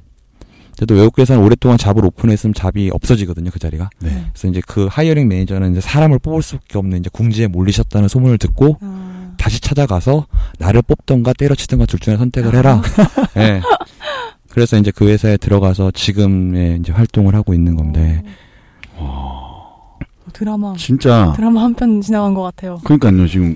그래도 0.78 0.94
외국 0.94 1.20
회사는 1.20 1.44
오랫동안 1.44 1.78
job을 1.78 2.06
open했으면 2.06 2.54
job이 2.54 2.92
없어지거든요, 2.94 3.50
그 3.50 3.60
자리가. 3.60 3.90
네. 4.00 4.26
그래서 4.32 4.48
이제 4.48 4.62
그 4.66 4.88
hiring 4.90 5.28
manager는 5.28 5.72
이제 5.72 5.82
사람을 5.82 6.20
뽑을 6.20 6.42
수밖에 6.44 6.78
없는 6.78 7.00
이제 7.00 7.10
궁지에 7.12 7.48
몰리셨다는 7.48 8.08
소문을 8.08 8.38
듣고 8.38 8.78
아. 8.82 9.34
다시 9.38 9.60
찾아가서 9.60 10.28
나를 10.60 10.84
뽑던가 10.84 11.34
때려치던가 11.34 11.86
둘 11.88 12.00
중에 12.00 12.16
선택을 12.16 12.56
해라. 12.56 12.82
예. 13.38 13.62
그래서 14.58 14.76
이제 14.76 14.90
그 14.90 15.08
회사에 15.08 15.38
들어가서 15.38 15.92
지금의 15.92 16.80
이제 16.80 16.92
활동을 16.92 17.36
하고 17.36 17.54
있는 17.54 17.76
건데. 17.76 18.24
어, 18.96 20.00
드라마 20.34 20.74
진짜. 20.76 21.32
드라마 21.36 21.62
한 21.62 21.76
편 21.76 22.02
지나간 22.02 22.34
것 22.34 22.42
같아요. 22.42 22.80
그러니까요, 22.84 23.28
지금. 23.28 23.56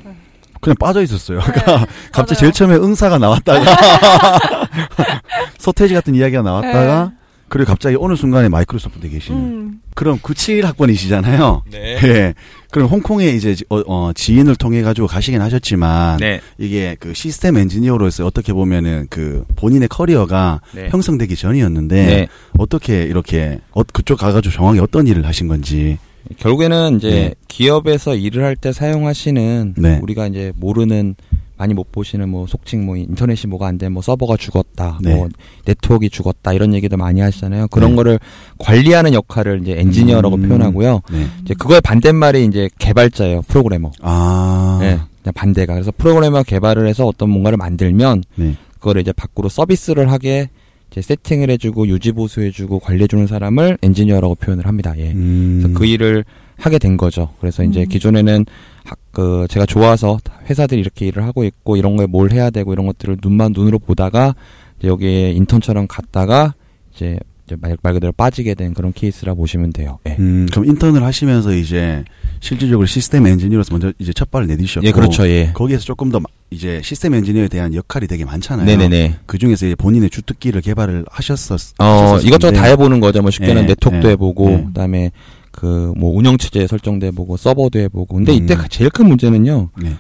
그냥 0.62 0.76
빠져 0.80 1.02
있었어요. 1.02 1.40
아까 1.40 1.88
갑자기 2.14 2.34
맞아요. 2.36 2.40
제일 2.40 2.52
처음에 2.52 2.76
응사가 2.76 3.18
나왔다가 3.18 3.66
서태지 5.58 5.96
같은 5.96 6.14
이야기가 6.14 6.44
나왔다가 6.44 7.14
그리고 7.50 7.70
갑자기 7.70 7.98
어느 8.00 8.16
순간에 8.16 8.48
마이크로소프트에 8.48 9.10
계시는. 9.10 9.40
음. 9.42 9.82
그럼 9.96 10.20
97 10.22 10.64
학번이시잖아요. 10.68 11.64
네. 11.72 11.98
예. 12.04 12.34
그럼 12.72 12.88
홍콩에 12.88 13.28
이제 13.32 13.54
지- 13.54 13.66
어, 13.70 13.82
어, 13.86 14.12
지인을 14.14 14.56
통해 14.56 14.82
가지고 14.82 15.06
가시긴 15.08 15.42
하셨지만 15.42 16.18
네. 16.20 16.40
이게 16.58 16.96
그 17.00 17.14
시스템 17.14 17.58
엔지니어로서 17.58 18.26
어떻게 18.26 18.54
보면은 18.54 19.08
그 19.10 19.44
본인의 19.58 19.90
커리어가 19.90 20.62
네. 20.74 20.88
형성되기 20.90 21.36
전이었는데 21.36 22.06
네. 22.06 22.28
어떻게 22.58 23.04
이렇게 23.04 23.60
어, 23.72 23.84
그쪽 23.84 24.20
가가지고 24.20 24.54
정확히 24.56 24.80
어떤 24.80 25.06
일을 25.08 25.26
하신 25.26 25.48
건지. 25.50 25.98
결국에는 26.38 26.98
이제 26.98 27.10
네. 27.10 27.34
기업에서 27.48 28.16
일을 28.16 28.44
할 28.44 28.56
때 28.56 28.72
사용하시는 28.72 29.74
네. 29.78 30.00
우리가 30.02 30.28
이제 30.28 30.54
모르는 30.56 31.16
많이 31.62 31.76
못 31.76 31.92
보시는 31.92 32.28
뭐 32.28 32.48
속칭 32.48 32.88
뭐 32.88 32.98
인터넷이 32.98 33.48
뭐가 33.48 33.68
안돼뭐 33.68 34.02
서버가 34.02 34.36
죽었다 34.36 34.98
네. 35.00 35.14
뭐 35.14 35.30
네트워크가 35.66 36.10
죽었다 36.12 36.54
이런 36.54 36.74
얘기들 36.74 36.98
많이 36.98 37.22
하시잖아요 37.22 37.68
그런 37.68 37.92
네. 37.92 37.98
거를 37.98 38.20
관리하는 38.58 39.14
역할을 39.14 39.62
이제 39.62 39.76
엔지니어라고 39.78 40.38
음. 40.38 40.48
표현하고요 40.48 41.02
네. 41.12 41.28
이제 41.44 41.54
그거의 41.54 41.80
반대말이 41.82 42.46
이제 42.46 42.68
개발자예요 42.80 43.44
프로그래머 43.44 43.92
아. 44.02 44.80
네, 44.82 45.00
그냥 45.22 45.34
반대가 45.36 45.74
그래서 45.74 45.92
프로그래머 45.96 46.42
개발을 46.42 46.88
해서 46.88 47.06
어떤 47.06 47.30
뭔가를 47.30 47.58
만들면 47.58 48.24
네. 48.38 48.56
그거를 48.80 49.02
이제 49.02 49.12
밖으로 49.12 49.48
서비스를 49.48 50.12
하게 50.12 50.50
이제 50.90 51.02
세팅을 51.02 51.52
해주고 51.52 51.88
유지 51.90 52.12
보수해주고 52.12 52.80
관리해주는 52.80 53.28
사람을 53.28 53.78
엔지니어라고 53.84 54.34
표현을 54.34 54.66
합니다 54.66 54.96
예. 54.98 55.12
음. 55.12 55.60
그래서 55.62 55.78
그 55.78 55.86
일을 55.86 56.26
하게 56.58 56.78
된 56.80 56.98
거죠. 56.98 57.30
그래서 57.40 57.64
이제 57.64 57.82
음. 57.82 57.86
기존에는 57.88 58.46
학- 58.84 58.98
그 59.12 59.46
제가 59.50 59.66
좋아서 59.66 60.20
회사들이 60.50 60.80
이렇게 60.80 61.08
일을 61.08 61.24
하고 61.24 61.44
있고 61.44 61.76
이런 61.78 61.96
거에 61.98 62.06
뭘 62.06 62.32
해야 62.32 62.50
되고 62.50 62.72
이런 62.74 62.86
것들을 62.86 63.18
눈만 63.24 63.52
눈으로 63.56 63.80
보다가 63.80 64.36
이제 64.80 64.88
여기에 64.88 65.32
인턴처럼 65.32 65.88
갔다가 65.88 66.54
이제 66.96 67.18
말, 67.60 67.76
말 67.84 67.94
그대로 67.94 68.14
빠지게 68.14 68.54
된 68.54 68.74
그런 68.74 68.94
케이스라 68.94 69.34
보시면 69.34 69.74
돼요. 69.74 70.00
예. 70.08 70.16
음, 70.20 70.48
그럼 70.52 70.66
인턴을 70.68 71.04
하시면서 71.04 71.54
이제 71.54 72.06
실질적으로 72.40 72.86
시스템 72.86 73.28
엔지니어로서 73.28 73.74
먼저 73.74 73.92
이제 74.00 74.14
첫 74.14 74.32
발을 74.32 74.48
내디셨고 74.48 74.88
예, 74.88 74.92
그렇죠. 74.94 75.28
예. 75.28 75.52
거기에서 75.54 75.84
조금 75.84 76.10
더 76.12 76.20
마- 76.22 76.30
이제 76.50 76.80
시스템 76.82 77.14
엔지니어에 77.14 77.50
대한 77.50 77.74
역할이 77.74 78.08
되게 78.08 78.24
많잖아요. 78.24 78.66
네네네. 78.66 79.16
그 79.26 79.38
중에서 79.38 79.66
이제 79.66 79.76
본인의 79.76 80.10
주특기를 80.12 80.62
개발을 80.62 81.06
하셨었. 81.12 81.74
어, 81.80 82.18
이것저것. 82.24 82.54
다 82.54 82.64
해보는 82.68 83.02
거죠. 83.02 83.22
뭐 83.22 83.32
쉽게는 83.32 83.64
예, 83.64 83.68
네트워크도 83.68 84.08
예, 84.08 84.12
해보고, 84.14 84.50
예. 84.52 84.64
그다음에 84.68 85.12
그 85.52 85.94
뭐 85.98 86.16
운영 86.16 86.38
체제 86.38 86.66
설정도 86.68 87.06
해보고, 87.08 87.38
서버도 87.38 87.80
해보고. 87.80 88.16
근데 88.16 88.32
음. 88.32 88.44
이때 88.44 88.56
제일 88.70 88.90
큰 88.90 89.08
문제는요, 89.08 89.70
네. 89.82 89.96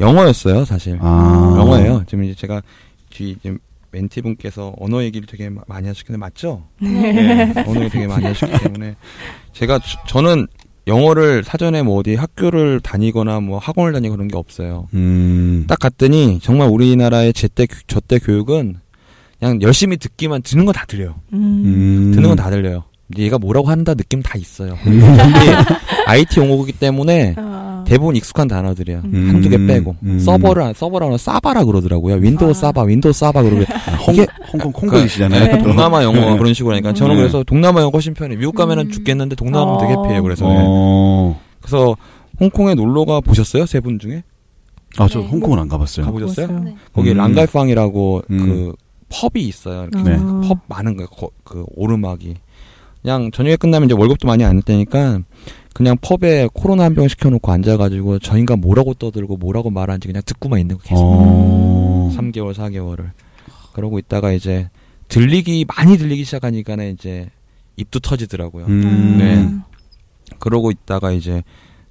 영어였어요, 0.00 0.64
사실. 0.64 0.98
아. 1.00 1.54
영어예요. 1.58 2.04
지금 2.06 2.24
이제 2.24 2.34
제가 2.34 2.62
뒤 3.10 3.36
지금 3.42 3.58
멘티 3.90 4.20
분께서 4.22 4.74
언어 4.78 5.02
얘기를 5.02 5.26
되게 5.26 5.48
마- 5.48 5.62
많이 5.66 5.88
하시는데 5.88 6.16
맞죠? 6.18 6.62
네. 6.80 7.52
언어 7.66 7.80
얘기 7.80 7.90
되게 7.90 8.06
많이 8.06 8.24
하시기 8.26 8.50
때문에 8.62 8.96
제가 9.52 9.78
저- 9.78 9.98
저는 10.06 10.46
영어를 10.86 11.42
사전에 11.44 11.82
뭐 11.82 11.98
어디 11.98 12.14
학교를 12.14 12.80
다니거나 12.80 13.40
뭐 13.40 13.58
학원을 13.58 13.92
다니고 13.92 14.14
그런 14.14 14.28
게 14.28 14.36
없어요. 14.36 14.88
음. 14.94 15.64
딱 15.68 15.78
갔더니 15.78 16.38
정말 16.42 16.68
우리나라의 16.68 17.32
제때 17.34 17.66
저때 17.86 18.18
교육은 18.18 18.76
그냥 19.38 19.62
열심히 19.62 19.96
듣기만 19.96 20.42
듣는 20.42 20.64
건다 20.64 20.84
들려요. 20.86 21.16
음. 21.32 21.62
음. 21.64 22.12
듣는 22.14 22.28
건 22.28 22.36
다 22.36 22.50
들려요. 22.50 22.84
얘가 23.16 23.38
뭐라고 23.38 23.68
한다 23.68 23.94
느낌 23.94 24.20
다 24.22 24.36
있어요. 24.36 24.74
음. 24.86 25.00
근데 25.00 25.54
IT 26.06 26.40
용어이기 26.40 26.72
때문에 26.72 27.34
아. 27.38 27.82
대부분 27.86 28.16
익숙한 28.16 28.48
단어들이야. 28.48 29.00
음. 29.04 29.30
한두 29.32 29.48
개 29.48 29.56
빼고 29.66 29.96
음. 30.02 30.18
서버를 30.18 30.74
서버라고 30.74 31.16
사바라 31.16 31.64
그러더라고요. 31.64 32.16
윈도우 32.16 32.50
아. 32.50 32.52
사바, 32.52 32.82
윈도우 32.82 33.12
사바 33.12 33.42
그러고 33.42 33.62
아, 33.72 33.94
홍, 33.96 34.14
이게- 34.14 34.26
홍콩 34.52 34.72
콩글리시잖아요. 34.72 35.44
네. 35.46 35.58
또. 35.58 35.64
동남아 35.68 36.02
영어 36.02 36.36
그런 36.36 36.52
식으로 36.52 36.74
하니까 36.74 36.92
저는 36.92 37.14
네. 37.16 37.22
그래서 37.22 37.42
동남아 37.44 37.80
영어 37.80 37.90
훨씬 37.90 38.12
편해. 38.12 38.36
미국 38.36 38.54
가면은 38.54 38.86
음. 38.86 38.90
죽겠는데 38.90 39.36
동남아는 39.36 39.72
어. 39.74 39.78
되게 39.80 39.92
happy해요. 39.94 40.22
그래서 40.22 40.46
네. 40.46 40.56
어. 40.60 41.40
그래서 41.62 41.96
홍콩에 42.40 42.74
놀러가 42.74 43.20
보셨어요? 43.20 43.64
세 43.66 43.80
분 43.80 43.98
중에 43.98 44.22
아, 44.98 45.06
저 45.08 45.20
네. 45.20 45.26
홍콩은 45.28 45.58
안 45.58 45.68
가봤어요. 45.68 46.04
가보셨어요? 46.06 46.46
네. 46.60 46.74
거기 46.92 47.12
음. 47.12 47.16
란콰이퐁이라고 47.18 48.22
음. 48.30 48.38
그 48.38 48.72
펍이 49.10 49.44
있어요. 49.46 49.88
이렇게 49.90 50.10
네. 50.10 50.16
아. 50.20 50.40
펍 50.46 50.58
많은 50.66 50.96
거예요. 50.96 51.08
거- 51.08 51.30
그 51.44 51.64
오르막이. 51.74 52.34
그냥 53.08 53.30
저녁에 53.30 53.56
끝나면 53.56 53.88
이제 53.88 53.94
월급도 53.98 54.26
많이 54.28 54.44
안 54.44 54.60
때니까 54.60 55.20
그냥 55.72 55.96
펍에 56.02 56.50
코로나 56.52 56.84
한 56.84 56.94
병 56.94 57.08
시켜놓고 57.08 57.50
앉아가지고 57.50 58.18
저 58.18 58.36
인간 58.36 58.60
뭐라고 58.60 58.92
떠들고 58.92 59.38
뭐라고 59.38 59.70
말하는지 59.70 60.06
그냥 60.08 60.22
듣고만 60.26 60.60
있는 60.60 60.76
거 60.76 60.82
계속. 60.82 61.02
어. 61.02 62.12
3개월, 62.14 62.52
4개월을. 62.52 63.12
그러고 63.72 63.98
있다가 63.98 64.32
이제 64.32 64.68
들리기, 65.08 65.64
많이 65.74 65.96
들리기 65.96 66.24
시작하니까는 66.24 66.92
이제 66.92 67.30
입도 67.76 68.00
터지더라고요. 68.00 68.66
음. 68.66 69.16
네. 69.18 70.34
그러고 70.38 70.70
있다가 70.70 71.10
이제 71.12 71.42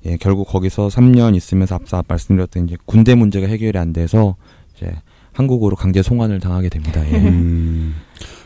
예, 0.06 0.18
결국 0.18 0.48
거기서 0.48 0.90
3년 0.90 1.36
있으면서 1.36 1.74
앞서 1.74 2.04
말씀드렸던 2.08 2.68
이제 2.68 2.78
군대 2.86 3.16
문제가 3.16 3.48
해결이 3.48 3.76
안 3.80 3.92
돼서 3.92 4.36
이제 4.76 4.92
한국으로 5.34 5.76
강제 5.76 6.04
송환을 6.04 6.40
당하게 6.42 6.70
됩니다. 6.70 7.04
예. 7.12 7.16
음. 7.18 7.96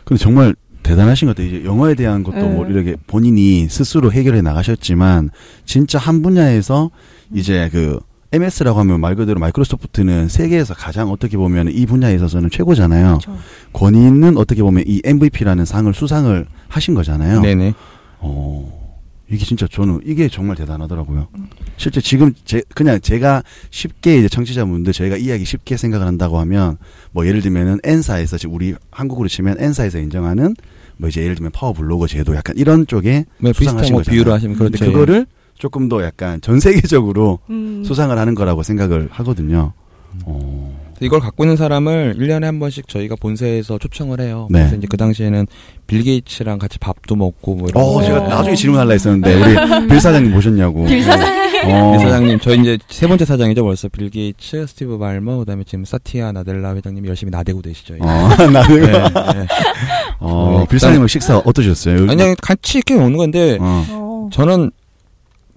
근데 0.06 0.24
정말 0.24 0.56
대단하신 0.84 1.28
것 1.28 1.36
같아요. 1.36 1.48
이제 1.48 1.66
영어에 1.66 1.96
대한 1.96 2.24
것도 2.24 2.48
뭐 2.50 2.66
네. 2.66 2.74
이렇게 2.74 2.96
본인이 3.08 3.68
스스로 3.70 4.12
해결해 4.12 4.42
나가셨지만 4.42 5.30
진짜 5.66 6.00
한 6.00 6.22
분야에서 6.22 6.92
이제 7.34 7.70
그 7.72 8.00
MS라고 8.34 8.80
하면 8.80 9.02
말 9.02 9.16
그대로 9.16 9.40
마이크로소프트는 9.40 10.30
세계에서 10.30 10.74
가장 10.74 11.12
어떻게 11.12 11.38
보면 11.38 11.70
이 11.70 11.86
분야에 11.86 12.16
있어서는 12.16 12.50
최고잖아요. 12.50 13.20
그렇죠. 13.20 13.38
권위는 13.74 14.38
어떻게 14.38 14.64
보면 14.64 14.86
이 14.88 15.02
MVP라는 15.04 15.66
상을 15.66 15.94
수상을 15.94 16.46
하신 16.70 16.94
거잖아요. 16.94 17.42
네네. 17.42 17.74
어, 18.20 18.81
이게 19.32 19.46
진짜 19.46 19.66
저는 19.66 20.02
이게 20.06 20.28
정말 20.28 20.58
대단하더라고요. 20.58 21.30
실제 21.78 22.02
지금 22.02 22.34
제 22.44 22.62
그냥 22.76 23.00
제가 23.00 23.44
쉽게 23.70 24.18
이제 24.18 24.28
청취자분들 24.28 24.92
저희가 24.92 25.16
이야기 25.16 25.46
쉽게 25.46 25.78
생각을 25.78 26.06
한다고 26.06 26.38
하면 26.40 26.78
뭐 27.12 27.26
예를 27.26 27.42
들면은 27.42 27.80
N사에서 27.84 28.38
지금 28.38 28.56
우리 28.56 28.76
한국으로 28.92 29.30
치면 29.30 29.56
N사에서 29.58 30.00
인정하는 30.00 30.54
뭐 30.98 31.08
이제 31.08 31.22
예를 31.22 31.36
들면 31.36 31.54
파워 31.54 31.72
블로거 31.72 32.08
제도 32.08 32.36
약간 32.36 32.58
이런 32.58 32.86
쪽에 32.86 33.26
네, 33.40 33.52
비슷한 33.52 33.54
수상하신 33.54 33.94
뭐 33.94 34.02
거잖아요. 34.02 34.16
비유를 34.16 34.34
하시면 34.34 34.58
그런데 34.58 34.78
그렇죠. 34.78 34.92
그거를 34.92 35.26
조금 35.58 35.88
더 35.88 36.04
약간 36.04 36.42
전 36.42 36.60
세계적으로 36.60 37.40
음. 37.50 37.84
수상을 37.86 38.16
하는 38.18 38.36
거라고 38.36 38.64
생각을 38.64 39.08
하거든요. 39.12 39.72
어, 40.26 40.81
이걸 41.02 41.20
갖고 41.20 41.44
있는 41.44 41.58
사람을 41.58 42.16
1년에 42.18 42.44
한 42.44 42.60
번씩 42.60 42.88
저희가 42.88 43.16
본사에서 43.20 43.78
초청을 43.80 44.22
해요. 44.22 44.48
네. 44.52 44.60
그래서 44.60 44.76
이제 44.76 44.88
그 44.90 44.98
당시에는 44.98 45.48
빌 45.88 46.04
게이츠랑 46.04 46.60
같이 46.60 46.78
밥도 46.80 47.16
먹고 47.16 47.56
뭐 47.56 47.68
이런 47.68 47.84
어, 47.84 47.94
거. 47.94 48.04
제가 48.04 48.20
나중에 48.28 48.56
질문하려 48.56 48.92
했었는데 48.92 49.34
우리 49.36 49.88
빌 49.90 50.00
사장님 50.00 50.32
모셨냐고. 50.32 50.86
빌 50.86 51.04
사장님. 51.04 51.42
어. 51.64 51.92
빌 51.92 52.00
사장님, 52.02 52.40
저희 52.40 52.60
이제 52.60 52.78
세 52.88 53.08
번째 53.08 53.26
사장이죠. 53.26 53.64
벌써 53.64 53.88
빌 53.88 54.10
게이츠, 54.10 54.66
스티브 54.68 54.98
발머, 54.98 55.38
그다음에 55.40 55.64
지금 55.64 55.86
사티아 55.86 56.32
나델라 56.32 56.76
회장님이 56.76 57.08
열심히 57.10 57.30
나대고 57.32 57.62
계시죠. 57.62 57.96
예. 57.96 58.00
어, 58.02 58.06
나는 58.52 58.82
네, 58.82 58.92
네. 58.92 59.48
어, 60.20 60.58
네, 60.60 60.68
빌 60.70 60.80
사장님 60.80 61.08
식사 61.08 61.38
어떠셨어요? 61.38 62.10
아니 62.10 62.36
같이 62.42 62.78
이렇게 62.80 62.96
오는 62.96 63.18
건데 63.18 63.58
어, 63.60 63.86
어. 63.90 64.30
저는 64.32 64.72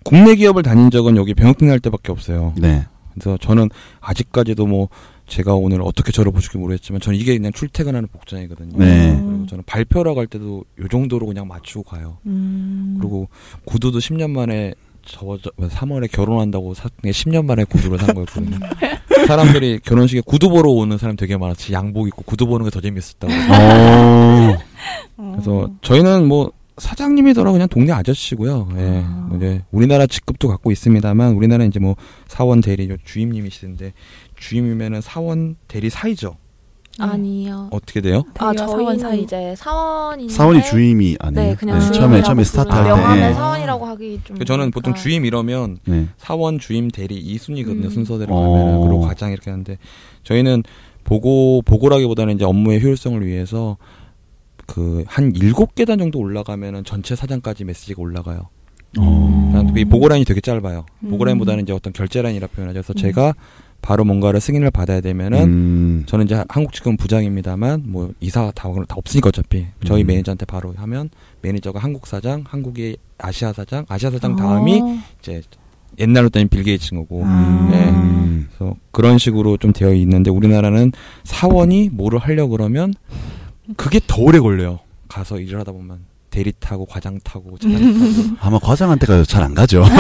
국내 0.05 0.35
기업을 0.35 0.63
다닌 0.63 0.91
적은 0.91 1.17
여기 1.17 1.35
병역팀 1.35 1.71
할 1.71 1.81
때밖에 1.81 2.13
없어요. 2.13 2.53
네. 2.57 2.85
그래서 3.15 3.39
저는 3.41 3.71
아직까지도 4.01 4.67
뭐 4.67 4.89
제가 5.27 5.55
오늘 5.55 5.81
어떻게 5.83 6.13
저를 6.13 6.33
보실지 6.33 6.59
모르겠지만 6.59 7.01
저는 7.01 7.19
이게 7.19 7.37
그냥 7.37 7.53
출퇴근하는 7.53 8.09
복장이거든요. 8.13 8.77
네. 8.79 9.15
그리고 9.17 9.47
저는 9.47 9.65
발표라고 9.67 10.21
할 10.21 10.27
때도 10.27 10.65
요 10.81 10.89
정도로 10.89 11.27
그냥 11.27 11.49
맞추고 11.49 11.85
가요. 11.85 12.19
음. 12.27 12.97
그리고 13.01 13.29
구두도 13.65 13.99
10년 13.99 14.31
만에 14.31 14.75
저, 15.07 15.39
저 15.43 15.51
3월에 15.59 16.11
결혼한다고 16.11 16.75
사, 16.75 16.89
10년 17.03 17.45
만에 17.45 17.65
구두를 17.65 17.99
산 17.99 18.15
거였거든요. 18.15 18.59
사람들이 19.27 19.81
결혼식에 19.85 20.23
구두 20.25 20.49
보러 20.51 20.71
오는 20.71 20.97
사람 20.99 21.17
되게 21.17 21.37
많았지. 21.37 21.73
양복 21.73 22.09
입고 22.09 22.23
구두 22.23 22.47
보는 22.47 22.65
게 22.65 22.71
더 22.71 22.81
재밌었다고. 22.81 23.33
어. 23.33 24.57
어. 25.17 25.33
그래서 25.33 25.71
저희는 25.83 26.27
뭐 26.27 26.53
사장님이더라 26.79 27.53
그냥 27.53 27.69
동네 27.69 27.93
아저씨고요. 27.93 28.69
예. 28.77 29.03
아. 29.07 29.31
이제 29.37 29.63
우리나라 29.71 30.07
직급도 30.07 30.49
갖고 30.49 30.73
있습니다만 30.73 31.35
우리나라 31.35 31.65
이제 31.65 31.79
뭐 31.79 31.95
사원 32.27 32.61
대리 32.61 32.89
요 32.89 32.97
주임님이시던데 33.05 33.93
주임이면은 34.49 35.01
사원 35.01 35.57
대리 35.69 35.89
사이죠. 35.91 36.37
아니요. 36.99 37.69
어떻게 37.73 38.01
돼요? 38.01 38.23
아 38.39 38.53
사원 38.57 38.77
저희는 38.77 38.99
사이. 38.99 39.23
이제 39.23 39.55
사원인데 39.57 40.33
사원이 40.33 40.63
주임이 40.63 41.17
아니에요. 41.19 41.49
네 41.51 41.57
그냥 41.57 41.79
네, 41.81 41.91
처음에 41.93 42.23
처음에 42.23 42.45
스타트할 42.45 42.85
때. 43.19 43.29
예. 43.31 43.33
사원이라고 43.33 43.85
하기 43.87 44.21
좀. 44.25 44.39
그 44.39 44.45
저는 44.45 44.71
보통 44.71 44.93
그러니까 44.93 45.03
주임 45.03 45.25
이러면 45.25 45.79
네. 45.87 46.07
사원 46.19 46.59
주임 46.61 46.89
대리 46.89 47.17
이 47.17 47.37
순위거든요 47.39 47.87
음. 47.87 47.91
순서대로 47.91 48.33
어. 48.35 48.41
가면은 48.41 48.81
그리고 48.83 49.01
과장 49.01 49.33
이렇게 49.33 49.51
하는데 49.51 49.77
저희는 50.23 50.63
보고 51.03 51.63
보고라기보다는 51.63 52.37
이제 52.37 52.45
업무의 52.45 52.81
효율성을 52.83 53.25
위해서 53.27 53.77
그 54.67 55.05
한 55.09 55.33
일곱 55.35 55.75
계단 55.75 55.99
정도 55.99 56.19
올라가면은 56.21 56.85
전체 56.85 57.17
사장까지 57.17 57.65
메시지가 57.65 58.01
올라가요. 58.01 58.49
어. 59.01 59.49
그냥 59.53 59.75
이 59.77 59.85
보고 59.85 60.07
라인이 60.09 60.25
되게 60.25 60.41
짧아요. 60.41 60.87
음. 61.01 61.11
보고 61.11 61.25
라인보다는 61.25 61.65
이제 61.65 61.73
어떤 61.73 61.93
결재 61.93 62.23
라인이라 62.23 62.47
표현하죠. 62.47 62.81
그래서 62.83 62.93
제가 62.95 63.35
바로 63.85 64.03
뭔가를 64.03 64.41
승인을 64.41 64.71
받아야 64.71 65.03
되면은 65.03 65.43
음. 65.43 66.03
저는 66.07 66.25
이제 66.25 66.43
한국 66.49 66.73
직원 66.73 66.97
부장입니다만 66.97 67.83
뭐 67.85 68.15
이사 68.19 68.51
다, 68.55 68.71
다 68.89 68.95
없으니까 68.97 69.29
어차피 69.29 69.67
저희 69.85 70.01
음. 70.03 70.07
매니저한테 70.07 70.47
바로 70.47 70.73
하면 70.75 71.11
매니저가 71.43 71.81
한국 71.81 72.07
사장, 72.07 72.45
한국의 72.49 72.97
아시아 73.19 73.53
사장, 73.53 73.85
아시아 73.87 74.11
사장 74.11 74.37
다음이 74.37 74.81
어. 74.81 74.99
이제 75.21 75.43
옛날로 75.99 76.31
따지면 76.31 76.49
빌 76.49 76.63
게이츠인 76.63 76.99
거고 77.03 77.25
아. 77.27 77.69
네. 77.71 77.91
음. 77.91 78.49
그래서 78.57 78.75
그런 78.91 79.19
식으로 79.19 79.59
좀 79.59 79.75
되어 79.75 79.93
있는데 79.93 80.31
우리나라는 80.31 80.93
사원이 81.25 81.91
뭐를 81.93 82.19
하려 82.21 82.47
그러면 82.47 82.95
그게 83.77 84.01
더 84.07 84.23
오래 84.23 84.39
걸려요. 84.39 84.79
가서 85.09 85.39
일을 85.39 85.61
하다 85.61 85.73
보면 85.73 85.99
대리 86.31 86.55
타고 86.59 86.87
과장 86.87 87.21
타고 87.23 87.59
차장 87.59 87.79
타고 87.93 88.37
아마 88.41 88.59
과장한테가 88.59 89.25
잘 89.25 89.43
안 89.43 89.53
가죠. 89.53 89.85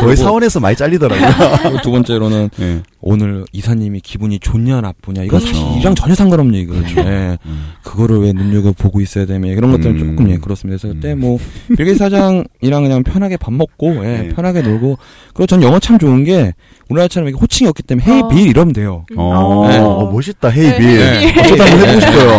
거의 0.00 0.16
사원에서 0.16 0.60
많이 0.60 0.76
잘리더라고요. 0.76 1.80
두 1.82 1.90
번째로는 1.90 2.50
네. 2.56 2.80
오늘 3.00 3.44
이사님이 3.52 4.00
기분이 4.00 4.38
좋냐 4.38 4.80
나쁘냐 4.80 5.22
이건 5.24 5.40
그렇죠. 5.40 5.56
사실 5.58 5.80
이랑 5.80 5.94
전혀 5.94 6.14
상관없는 6.14 6.54
얘기거든요. 6.60 6.82
그렇죠. 6.94 7.08
예. 7.10 7.38
음. 7.46 7.72
그거를 7.82 8.20
왜 8.20 8.32
눈여겨 8.32 8.72
보고 8.72 9.00
있어야 9.00 9.26
되며 9.26 9.50
이런 9.50 9.70
것들은 9.72 9.92
음. 9.92 9.98
조금 10.16 10.30
예 10.30 10.36
그렇습니다. 10.38 10.78
그래서 10.80 10.94
그때 10.94 11.12
음. 11.14 11.20
뭐 11.20 11.38
빌게 11.76 11.94
사장이랑 11.94 12.82
그냥 12.82 13.02
편하게 13.02 13.36
밥 13.36 13.52
먹고 13.52 13.96
예, 14.04 14.22
네. 14.22 14.28
편하게 14.28 14.62
놀고 14.62 14.98
그리고 15.34 15.46
전 15.46 15.62
영어 15.62 15.78
참 15.78 15.98
좋은 15.98 16.24
게 16.24 16.52
우리나라처럼 16.88 17.28
이렇게 17.28 17.40
호칭이 17.40 17.68
없기 17.68 17.82
때문에 17.84 18.06
헤이 18.06 18.20
어. 18.22 18.28
빌 18.28 18.46
이러면 18.48 18.72
돼요. 18.72 19.04
어, 19.16 19.66
네. 19.68 19.78
어, 19.78 20.10
멋있다. 20.12 20.48
헤이 20.48 20.76
빌. 20.76 20.98
네. 20.98 21.34
어, 21.38 21.42
저도 21.42 21.62
한번 21.64 21.88
해보고 21.88 22.00
싶어요. 22.00 22.36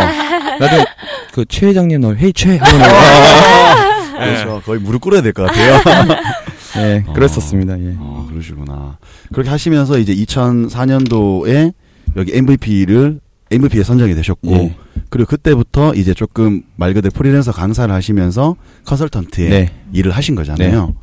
나도 0.60 0.86
그 1.34 1.46
최 1.46 1.68
회장님 1.68 2.02
너 2.02 2.14
헤이 2.14 2.34
최 2.34 2.58
하면 2.58 2.82
그렇죠. 4.20 4.62
거의 4.66 4.80
무릎 4.80 5.02
꿇어야 5.02 5.22
될 5.22 5.34
것 5.34 5.44
같아요. 5.48 5.80
예 6.78 7.04
그랬었습니다. 7.14 7.80
예. 7.80 7.96
어, 7.98 8.28
그러시구나. 8.30 8.98
그렇게 9.32 9.50
하시면서 9.50 9.98
이제 9.98 10.16
2004년도에 10.16 11.74
여기 12.16 12.36
MVP를 12.36 13.20
MVP에 13.52 13.84
선정이 13.84 14.16
되셨고 14.16 14.52
예. 14.52 14.76
그리고 15.10 15.28
그때부터 15.28 15.94
이제 15.94 16.14
조금 16.14 16.64
말 16.76 16.94
그대로 16.94 17.12
프리랜서 17.12 17.52
강사를 17.52 17.94
하시면서 17.94 18.56
컨설턴트의 18.86 19.50
네. 19.50 19.70
일을 19.92 20.12
하신 20.12 20.36
거잖아요. 20.36 20.94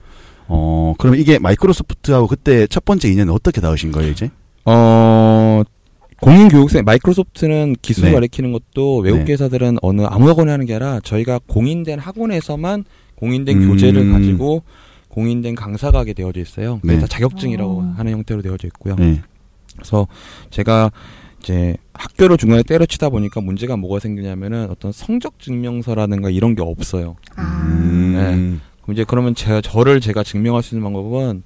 어, 0.49 0.95
그러면 0.99 1.21
이게 1.21 1.39
마이크로소프트하고 1.39 2.27
그때 2.27 2.67
첫 2.67 2.85
번째 2.85 3.11
인연은 3.11 3.33
어떻게 3.33 3.61
닿으신 3.61 3.93
거예요, 3.93 4.11
이제? 4.11 4.31
어, 4.65 5.63
공인 6.21 6.49
교육생, 6.49 6.85
마이크로소프트는 6.85 7.77
기술을 7.83 8.09
네. 8.11 8.15
가르치는 8.15 8.53
것도 8.53 8.99
외국계 9.01 9.25
네. 9.25 9.33
회사들은 9.33 9.79
어느 9.83 10.03
아무 10.03 10.29
학원에 10.29 10.51
하는 10.51 10.65
게 10.65 10.75
아니라 10.75 11.01
저희가 11.05 11.39
공인된 11.47 11.99
학원에서만 11.99 12.85
공인된 13.17 13.63
음. 13.63 13.69
교재를 13.69 14.11
가지고 14.13 14.63
공인된 15.09 15.55
강사가 15.55 16.01
하게 16.01 16.13
되어져 16.13 16.41
있어요. 16.41 16.75
네. 16.83 16.95
그래서 16.95 17.07
자격증이라고 17.07 17.73
어. 17.73 17.95
하는 17.97 18.13
형태로 18.13 18.43
되어져 18.43 18.69
있고요. 18.69 18.97
네. 18.97 19.21
그래서 19.75 20.07
제가 20.51 20.91
이제 21.43 21.77
학교를 21.95 22.37
중간에 22.37 22.63
때려치다 22.63 23.11
보니까 23.11 23.41
문제가 23.41 23.77
뭐가 23.77 24.01
생기냐면은 24.01 24.69
어떤 24.71 24.93
성적 24.93 25.39
증명서라든가 25.39 26.31
이런 26.31 26.55
게 26.55 26.63
없어요. 26.63 27.17
아. 27.37 27.65
음. 27.69 28.61
그럼 28.83 28.95
이제 28.95 29.05
그러면 29.07 29.35
제, 29.35 29.61
저를 29.61 30.01
제가 30.01 30.23
증명할 30.23 30.63
수 30.63 30.75
있는 30.75 30.85
방법은 30.85 31.43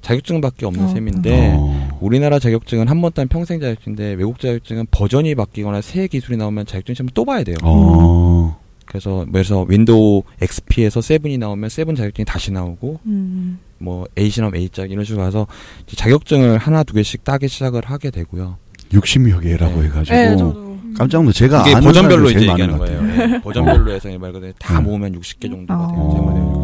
자격증밖에 0.00 0.66
없는 0.66 0.84
어. 0.84 0.88
셈인데 0.88 1.54
어. 1.56 1.98
우리나라 2.00 2.38
자격증은 2.38 2.88
한번 2.88 3.13
딴 3.13 3.28
평생 3.28 3.58
자격증인데 3.58 4.14
외국 4.14 4.38
자격증은 4.38 4.86
버전이 4.90 5.34
바뀌거나 5.34 5.80
새 5.80 6.06
기술이 6.08 6.36
나오면 6.36 6.66
자격증 6.66 6.94
시험 6.94 7.08
또 7.14 7.24
봐야 7.24 7.42
돼요. 7.42 7.56
어. 7.62 8.63
그래서 8.94 9.26
그래서 9.32 9.66
윈도우 9.68 10.22
XP에서 10.40 11.00
7이 11.00 11.36
나오면 11.36 11.68
7 11.68 11.96
자격증이 11.96 12.24
다시 12.24 12.52
나오고 12.52 13.00
음. 13.06 13.58
뭐 13.78 14.06
8이 14.16 14.40
나오면 14.40 14.60
8 14.60 14.63
자격 14.63 14.88
이런 14.88 15.04
식으로 15.04 15.24
가서 15.24 15.48
자격증을 15.88 16.58
하나 16.58 16.84
두 16.84 16.94
개씩 16.94 17.24
따기 17.24 17.48
시작을 17.48 17.82
하게 17.86 18.12
되고요. 18.12 18.56
60여 18.92 19.42
개라고 19.42 19.80
네. 19.80 19.86
해가지고 19.88 20.16
네, 20.16 20.36
저도. 20.36 20.78
깜짝 20.96 21.22
놀라 21.22 21.32
제가 21.32 21.62
이게 21.62 21.74
아는 21.74 21.88
버전별로 21.88 22.30
이제 22.30 22.38
얘기하는 22.42 22.66
많은 22.66 22.78
것 22.78 22.84
거예요. 22.86 23.00
같아요. 23.00 23.34
예, 23.34 23.40
버전별로 23.42 23.90
해서 23.90 24.08
말 24.16 24.32
그대로 24.32 24.52
다 24.60 24.78
음. 24.78 24.84
모으면 24.84 25.20
60개 25.20 25.50
정도가 25.50 25.80
어. 25.80 25.88
되는 25.88 26.10
되고요. 26.14 26.63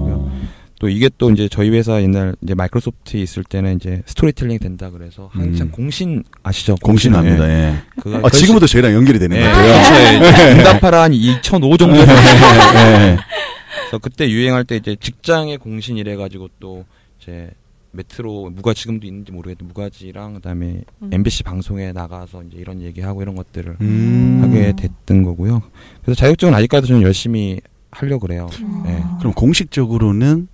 또 0.80 0.88
이게 0.88 1.10
또 1.18 1.30
이제 1.30 1.46
저희 1.46 1.68
회사 1.68 2.00
옛날 2.02 2.34
이제 2.40 2.54
마이크로소프트에 2.54 3.20
있을 3.20 3.44
때는 3.44 3.76
이제 3.76 4.02
스토리텔링 4.06 4.58
된다 4.58 4.88
그래서 4.90 5.28
항상 5.30 5.66
음. 5.66 5.70
공신 5.70 6.24
아시죠? 6.42 6.74
공신합니다. 6.76 7.48
예. 7.50 7.74
그거 8.00 8.18
아, 8.24 8.30
지금부터 8.30 8.66
저희랑 8.66 8.94
연결이 8.94 9.18
되는 9.18 9.36
예, 9.36 9.42
거예요. 9.42 10.22
그렇죠. 10.22 10.42
응답하라 10.58 11.02
한 11.02 11.12
2005 11.12 11.76
정도. 11.76 11.98
예. 12.00 12.06
그래서 13.82 13.98
그때 14.00 14.30
유행할 14.30 14.64
때 14.64 14.76
이제 14.76 14.96
직장의 14.98 15.58
공신 15.58 15.98
이래 15.98 16.16
가지고 16.16 16.48
또 16.58 16.86
이제 17.20 17.50
메트로 17.92 18.48
무가 18.48 18.72
지금도 18.72 19.06
있는지 19.06 19.32
모르겠는데 19.32 19.66
무가지랑 19.66 20.32
그다음에 20.34 20.80
음. 21.02 21.10
MBC 21.12 21.42
방송에 21.42 21.92
나가서 21.92 22.44
이제 22.44 22.56
이런 22.56 22.80
얘기하고 22.80 23.20
이런 23.20 23.34
것들을 23.34 23.76
음. 23.82 24.40
하게 24.42 24.72
됐던 24.74 25.24
거고요. 25.24 25.60
그래서 26.02 26.18
자격증은 26.18 26.54
아직까지 26.54 26.88
저는 26.88 27.02
열심히 27.02 27.60
하려고 27.90 28.26
그래요. 28.26 28.48
음. 28.62 28.84
예. 28.86 29.02
그럼 29.18 29.34
공식적으로는 29.34 30.48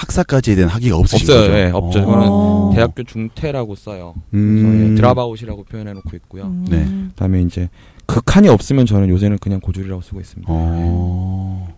학사까지에 0.00 0.54
대한 0.54 0.70
학위가 0.70 0.96
없으신 0.96 1.28
없어요. 1.30 1.40
거죠? 1.50 1.58
예, 1.58 1.70
없죠. 1.72 1.98
어. 2.00 2.04
그거는 2.06 2.26
어. 2.28 2.72
대학교 2.74 3.02
중퇴라고 3.02 3.74
써요. 3.74 4.14
그래서 4.30 4.46
음. 4.66 4.90
예, 4.92 4.94
dropout이라고 4.96 5.64
표현해 5.64 5.92
놓고 5.92 6.16
있고요. 6.16 6.44
음. 6.44 6.66
네. 6.68 6.86
그다음에 7.10 7.42
이제 7.42 7.68
극한이 8.06 8.48
없으면 8.48 8.86
저는 8.86 9.08
요새는 9.10 9.38
그냥 9.38 9.60
고졸이라고 9.60 10.00
쓰고 10.02 10.20
있습니다. 10.20 10.50
어. 10.50 11.68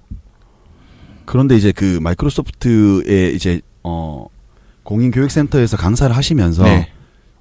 그런데 1.25 1.57
이제 1.57 1.73
그 1.73 1.99
마이크로소프트의 2.01 3.35
이제 3.35 3.61
어 3.83 4.27
공인교육센터에서 4.85 5.77
강사를 5.77 6.15
하시면서 6.17 6.65
네. 6.65 6.89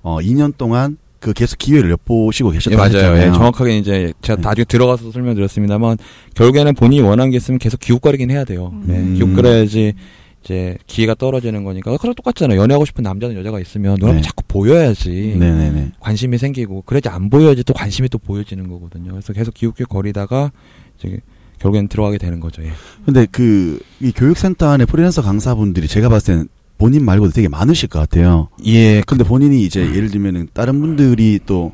어 0.02 0.18
2년 0.20 0.54
동안 0.58 0.98
그 1.20 1.34
계속 1.34 1.60
기회를 1.60 1.92
엿보시고 1.92 2.50
예, 2.50 2.54
계셨다고 2.54 2.78
맞아요. 2.78 2.96
했잖아요. 3.14 3.28
예, 3.30 3.32
정확하게 3.34 3.78
이제 3.78 4.14
제가 4.22 4.38
네. 4.38 4.42
나중에 4.42 4.66
들어가서 4.66 5.12
설명드렸습니다만 5.12 5.98
결국에는 6.34 6.74
본인이 6.74 7.02
원하는 7.02 7.30
게 7.30 7.38
있으면 7.38 7.60
계속 7.60 7.80
기웃거리긴 7.80 8.32
해야 8.32 8.44
돼요. 8.44 8.72
음. 8.74 8.84
네, 8.88 9.18
기웃거려야지 9.18 9.94
이제 10.44 10.78
기회가 10.88 11.14
떨어지는 11.16 11.64
거니까. 11.64 11.96
그래 11.98 12.14
똑같잖아요. 12.16 12.60
연애하고 12.60 12.86
싶은 12.86 13.04
남자는 13.04 13.36
여자가 13.36 13.60
있으면 13.60 13.98
누가 13.98 14.14
네. 14.14 14.22
자꾸 14.22 14.44
보여야지 14.48 15.36
네네네. 15.38 15.92
관심이 16.00 16.38
생기고 16.38 16.82
그래야지 16.84 17.10
안 17.10 17.30
보여야지 17.30 17.64
또 17.64 17.74
관심이 17.74 18.10
또 18.10 18.18
보여지는 18.18 18.68
거거든요. 18.70 19.12
그래서 19.12 19.34
계속 19.34 19.54
기웃기웃 19.54 19.88
거리다가 19.88 20.52
이제 20.98 21.20
결국엔 21.60 21.88
들어가게 21.90 22.18
되는 22.18 22.40
거죠. 22.40 22.64
예. 22.64 22.72
근데 23.06 23.26
그 23.28 23.80
이 24.00 24.12
교육센터 24.12 24.68
안에 24.68 24.86
프리랜서 24.86 25.22
강사분들이 25.22 25.88
제가 25.88 26.10
봤을 26.10 26.34
때는 26.34 26.48
본인 26.80 27.06
말고도 27.06 27.32
되게 27.34 27.48
많으실 27.48 27.88
것 27.88 28.00
같아요. 28.00 28.50
예, 28.66 29.02
근데 29.06 29.24
본인이 29.24 29.64
이제 29.64 29.82
예를 29.82 30.10
들면은 30.10 30.48
다른 30.54 30.82
분들이 30.82 31.40
또 31.46 31.72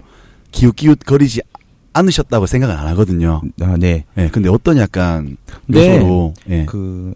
기웃기웃 0.52 1.00
거리지 1.06 1.40
않으셨다고 1.94 2.46
생각은 2.46 2.76
안 2.76 2.86
하거든요. 2.88 3.42
아, 3.62 3.78
네. 3.80 4.04
예, 4.18 4.28
근데 4.28 4.50
어떤 4.50 4.78
약간 4.78 5.38
네. 5.68 5.96
요소로 5.96 6.34
예. 6.50 6.66
그 6.66 7.14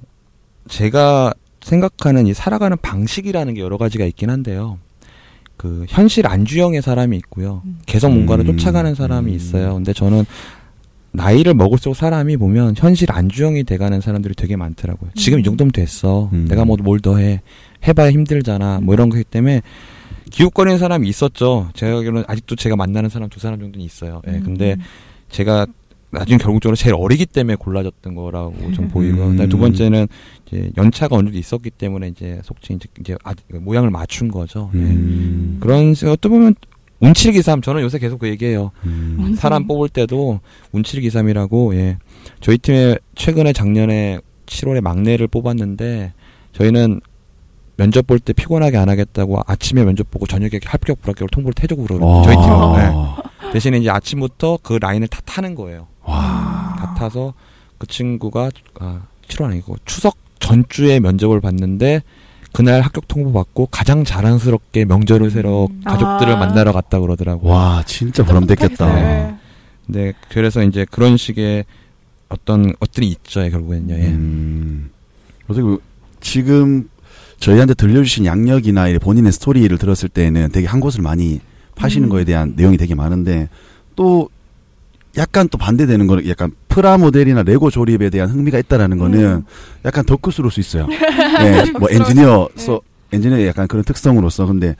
제가 0.69 1.33
생각하는 1.61 2.27
이 2.27 2.33
살아가는 2.33 2.75
방식이라는 2.81 3.53
게 3.53 3.61
여러 3.61 3.77
가지가 3.77 4.05
있긴 4.05 4.29
한데요. 4.29 4.77
그 5.57 5.85
현실 5.89 6.25
안주형의 6.27 6.81
사람이 6.81 7.15
있고요. 7.17 7.61
음. 7.65 7.79
계속 7.85 8.09
뭔가를 8.11 8.47
음. 8.49 8.57
쫓아가는 8.57 8.95
사람이 8.95 9.31
음. 9.31 9.35
있어요. 9.35 9.75
근데 9.75 9.93
저는 9.93 10.25
나이를 11.13 11.53
먹을수록 11.53 11.95
사람이 11.95 12.37
보면 12.37 12.73
현실 12.77 13.11
안주형이 13.11 13.65
돼가는 13.65 14.01
사람들이 14.01 14.33
되게 14.33 14.55
많더라고요. 14.55 15.11
지금 15.15 15.39
이 15.39 15.41
음. 15.41 15.43
정도면 15.43 15.71
됐어. 15.71 16.29
음. 16.33 16.47
내가 16.49 16.65
뭐 16.65 16.77
뭘 16.77 16.99
더 17.01 17.17
해. 17.17 17.41
해봐야 17.87 18.11
힘들잖아. 18.11 18.79
뭐 18.81 18.93
이런 18.93 19.09
거기 19.09 19.23
때문에 19.23 19.61
기웃거리는 20.31 20.77
사람이 20.79 21.07
있었죠. 21.09 21.69
제가 21.73 21.97
알기로는 21.97 22.23
아직도 22.27 22.55
제가 22.55 22.75
만나는 22.75 23.09
사람 23.09 23.27
두 23.29 23.39
사람 23.39 23.59
정도는 23.59 23.85
있어요. 23.85 24.21
예, 24.27 24.39
근데 24.39 24.73
음. 24.73 24.81
제가 25.29 25.67
나중에 26.11 26.37
결국적으로 26.37 26.75
제일 26.75 26.95
어리기 26.95 27.25
때문에 27.27 27.55
골라졌던 27.55 28.15
거라고 28.15 28.53
좀 28.73 28.87
보이고 28.89 29.21
음. 29.23 29.31
그다음에 29.31 29.47
두 29.49 29.57
번째는 29.57 30.07
이제 30.45 30.69
연차가 30.77 31.15
어느 31.15 31.27
정도 31.27 31.39
있었기 31.39 31.69
때문에 31.71 32.09
이제 32.09 32.41
속칭 32.43 32.75
이제, 32.77 32.87
이제 32.99 33.15
아, 33.23 33.33
모양을 33.53 33.89
맞춘 33.89 34.27
거죠. 34.29 34.69
예. 34.73 34.77
음. 34.79 35.57
그런 35.61 35.93
식- 35.93 36.07
어떻게 36.07 36.29
보면 36.29 36.55
운칠기삼 36.99 37.61
저는 37.61 37.81
요새 37.81 37.97
계속 37.97 38.19
그 38.19 38.27
얘기해요. 38.27 38.71
음. 38.85 39.33
사람 39.37 39.65
뽑을 39.67 39.89
때도 39.89 40.39
운칠기삼이라고 40.73 41.75
예. 41.75 41.97
저희 42.41 42.57
팀에 42.57 42.97
최근에 43.15 43.53
작년에 43.53 44.19
7월에 44.45 44.81
막내를 44.81 45.27
뽑았는데 45.27 46.13
저희는 46.51 46.99
면접 47.77 48.05
볼 48.05 48.19
때 48.19 48.33
피곤하게 48.33 48.77
안 48.77 48.89
하겠다고 48.89 49.39
아침에 49.47 49.83
면접 49.85 50.11
보고 50.11 50.27
저녁에 50.27 50.59
합격 50.65 51.01
불합격을 51.01 51.29
통보를 51.29 51.53
해주고 51.63 51.83
그러거든요. 51.83 52.11
와. 52.17 52.23
저희 52.23 52.35
팀은. 52.35 53.47
예. 53.47 53.51
대신에 53.53 53.77
이제 53.79 53.89
아침부터 53.89 54.59
그 54.61 54.73
라인을 54.79 55.07
다 55.07 55.21
타는 55.25 55.55
거예요. 55.55 55.87
와. 56.03 56.75
다 56.77 56.93
타서 56.97 57.33
그 57.77 57.87
친구가 57.87 58.51
아, 58.79 59.01
7월 59.27 59.45
아니고 59.45 59.75
추석 59.85 60.17
전주에 60.39 60.99
면접을 60.99 61.41
봤는데 61.41 62.01
그날 62.53 62.81
합격 62.81 63.07
통보 63.07 63.31
받고 63.31 63.67
가장 63.67 64.03
자랑스럽게 64.03 64.85
명절을 64.85 65.31
새러 65.31 65.65
음. 65.65 65.81
가족들을 65.85 66.33
아. 66.33 66.37
만나러 66.37 66.73
갔다 66.73 66.99
그러더라고요. 66.99 67.49
와, 67.49 67.83
진짜 67.85 68.23
보람됐겠다. 68.23 68.93
네. 68.93 69.35
네, 69.87 70.13
그래서 70.29 70.63
이제 70.63 70.85
그런 70.89 71.17
식의 71.17 71.65
어떤 72.29 72.73
것들이 72.73 73.07
있죠, 73.07 73.41
결국엔요. 73.49 73.93
예. 73.93 74.07
음. 74.07 74.89
그리고 75.47 75.81
지금 76.19 76.89
저희한테 77.39 77.73
들려주신 77.73 78.25
양력이나 78.25 78.89
이 78.89 78.99
본인의 78.99 79.31
스토리를 79.31 79.75
들었을 79.77 80.09
때는 80.09 80.49
되게 80.51 80.67
한 80.67 80.79
곳을 80.79 81.01
많이 81.01 81.41
파시는 81.75 82.07
음. 82.07 82.09
거에 82.09 82.23
대한 82.23 82.53
내용이 82.55 82.77
되게 82.77 82.95
많은데 82.95 83.49
또 83.95 84.29
약간 85.17 85.47
또 85.49 85.57
반대되는 85.57 86.07
거는 86.07 86.27
약간 86.29 86.51
프라모델이나 86.69 87.43
레고 87.43 87.69
조립에 87.69 88.09
대한 88.09 88.29
흥미가 88.29 88.57
있다라는 88.59 88.97
거는 88.97 89.19
음. 89.23 89.43
약간 89.85 90.05
덕후스러울 90.05 90.51
수 90.51 90.59
있어요. 90.59 90.87
네, 90.87 91.69
뭐 91.79 91.89
엔지니어서 91.91 92.79
엔지니어의 93.11 93.47
약간 93.47 93.67
그런 93.67 93.83
특성으로서 93.83 94.45
근데 94.45 94.75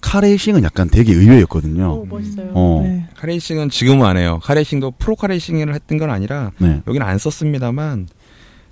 카레이싱은 0.00 0.62
약간 0.64 0.88
되게 0.88 1.12
의외였거든요. 1.12 1.92
오, 1.92 2.06
멋있어요. 2.06 2.50
어. 2.54 2.80
네. 2.84 3.06
카레이싱은 3.16 3.70
지금은 3.70 4.06
안 4.06 4.16
해요. 4.16 4.40
카레이싱도 4.42 4.92
프로 4.98 5.16
카레이싱을 5.16 5.74
했던 5.74 5.98
건 5.98 6.10
아니라 6.10 6.50
네. 6.58 6.82
여기는 6.86 7.06
안 7.06 7.18
썼습니다만 7.18 8.08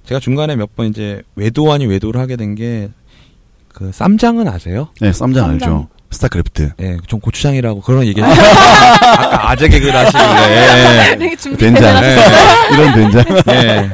제가 0.04 0.18
중간에 0.20 0.56
몇 0.56 0.74
번 0.76 0.86
이제 0.88 1.22
외도 1.36 1.70
아닌 1.72 1.88
외도를 1.90 2.20
하게 2.20 2.36
된 2.36 2.54
게 2.54 2.90
그 3.74 3.90
쌈장은 3.90 4.48
아세요? 4.48 4.88
네, 5.00 5.12
쌈장 5.14 5.48
알죠. 5.48 5.88
스타크래프트. 6.12 6.72
예, 6.80 6.96
전 7.08 7.20
고추장이라고 7.20 7.80
그런 7.80 8.06
얘기. 8.06 8.22
아까 8.22 9.50
아재 9.50 9.68
개그를 9.68 9.94
하시길래. 9.94 11.16
되게 11.18 11.36
준비 11.36 11.58
된장. 11.58 12.04
예, 12.04 12.16
이런 12.74 12.94
된장. 12.94 13.24
예. 13.48 13.52
예. 13.52 13.90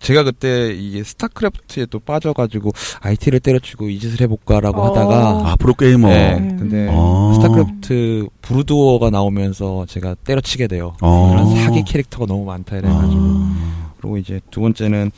제가 0.00 0.24
그때 0.24 0.72
이게 0.72 1.04
스타크래프트에 1.04 1.86
또 1.86 2.00
빠져가지고 2.00 2.72
IT를 3.00 3.38
때려치고 3.38 3.88
이 3.88 4.00
짓을 4.00 4.20
해볼까라고 4.22 4.80
어. 4.80 4.88
하다가 4.90 5.14
아, 5.52 5.56
프로게이머. 5.58 6.10
예, 6.10 6.34
음. 6.40 6.56
근데 6.58 6.88
어. 6.90 7.32
스타크래프트 7.36 8.26
브루드워가 8.42 9.10
나오면서 9.10 9.86
제가 9.88 10.16
때려치게 10.24 10.66
돼요. 10.66 10.96
어. 11.00 11.30
그런 11.30 11.56
사기 11.56 11.84
캐릭터가 11.84 12.26
너무 12.26 12.44
많다 12.44 12.76
이래가지고 12.78 13.20
아. 13.20 13.92
그리고 14.00 14.18
이제 14.18 14.40
두 14.50 14.60
번째는 14.60 15.12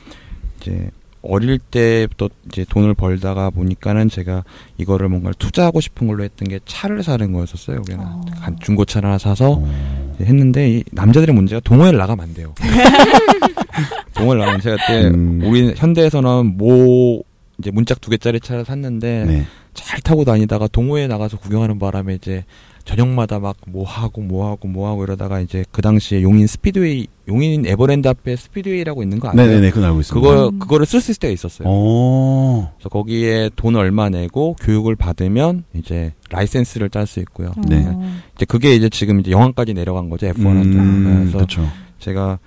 이제 0.61 0.90
어릴 1.26 1.58
때부터 1.58 2.28
이제 2.46 2.64
돈을 2.68 2.94
벌다가 2.94 3.50
보니까는 3.50 4.08
제가 4.08 4.44
이거를 4.78 5.08
뭔가 5.08 5.32
투자하고 5.38 5.80
싶은 5.80 6.06
걸로 6.06 6.24
했던 6.24 6.48
게 6.48 6.60
차를 6.64 7.02
사는 7.02 7.32
거였었어요. 7.32 7.82
그냥 7.82 8.00
어. 8.02 8.20
한 8.40 8.56
중고차를 8.60 9.08
하나 9.08 9.18
사서 9.18 9.52
어. 9.52 10.16
했는데 10.20 10.70
이 10.70 10.84
남자들의 10.92 11.34
문제가 11.34 11.60
동호회를 11.60 11.98
나가면 11.98 12.24
안 12.24 12.34
돼요. 12.34 12.54
동호회를 14.14 14.40
나가면 14.40 14.60
제가 14.60 14.76
그때 14.76 15.08
음. 15.08 15.42
우리 15.44 15.74
현대에서는 15.76 16.56
모 16.56 17.24
이제 17.58 17.70
문짝 17.70 18.00
두 18.00 18.10
개짜리 18.10 18.40
차를 18.40 18.64
샀는데 18.64 19.24
네. 19.26 19.46
잘 19.74 20.00
타고 20.00 20.24
다니다가 20.24 20.68
동호회 20.68 21.06
나가서 21.06 21.38
구경하는 21.38 21.78
바람에 21.78 22.14
이제 22.14 22.44
저녁마다 22.84 23.38
막 23.40 23.56
뭐 23.66 23.84
하고 23.84 24.20
뭐 24.20 24.46
하고 24.50 24.68
뭐 24.68 24.88
하고 24.88 25.04
이러다가 25.04 25.40
이제 25.40 25.64
그 25.72 25.80
당시에 25.80 26.22
용인 26.22 26.46
스피드웨이 26.46 27.06
용인 27.28 27.66
에버랜드 27.66 28.06
앞에 28.08 28.36
스피드웨이라고 28.36 29.02
있는 29.02 29.18
거 29.18 29.28
아세요? 29.30 29.46
네네네, 29.46 29.70
그건 29.70 29.84
알고 29.84 30.00
있습니다. 30.00 30.28
그거 30.28 30.48
음. 30.48 30.58
그거를 30.58 30.84
쓸수 30.84 31.10
있을 31.10 31.20
때가 31.20 31.32
있었어요. 31.32 31.66
어. 31.68 32.72
그래서 32.76 32.88
거기에 32.90 33.50
돈 33.56 33.76
얼마 33.76 34.10
내고 34.10 34.54
교육을 34.60 34.96
받으면 34.96 35.64
이제 35.74 36.12
라이센스를 36.30 36.90
딸 36.90 37.06
수 37.06 37.20
있고요. 37.20 37.52
네. 37.66 37.84
어. 37.86 38.02
이제 38.36 38.44
그게 38.44 38.74
이제 38.74 38.90
지금 38.90 39.18
이제 39.20 39.30
영암까지 39.30 39.72
내려간 39.72 40.10
거죠 40.10 40.26
F1한테. 40.26 40.74
음, 40.76 41.14
그래서 41.20 41.38
그렇죠. 41.38 41.66
제가 42.00 42.38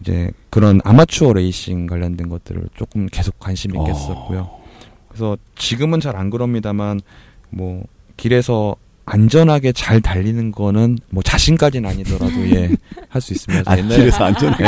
이제 0.00 0.30
그런 0.50 0.80
아마추어 0.84 1.32
레이싱 1.32 1.86
관련된 1.86 2.28
것들을 2.28 2.68
조금 2.76 3.06
계속 3.10 3.38
관심 3.40 3.72
있게 3.72 3.90
어. 3.90 3.92
했었고요. 3.92 4.50
그래서 5.08 5.36
지금은 5.56 5.98
잘 5.98 6.14
안 6.16 6.30
그럽니다만 6.30 7.00
뭐 7.50 7.82
길에서 8.16 8.76
안전하게 9.12 9.72
잘 9.72 10.00
달리는 10.00 10.52
거는 10.52 10.98
뭐 11.10 11.22
자신까지는 11.22 11.88
아니더라도 11.90 12.50
예 12.50 12.70
할 13.10 13.20
수 13.20 13.32
있습니다. 13.32 13.70
아, 13.70 13.76
옛날에 13.76 13.96
길에서 13.96 14.24
안전. 14.24 14.52
예. 14.52 14.64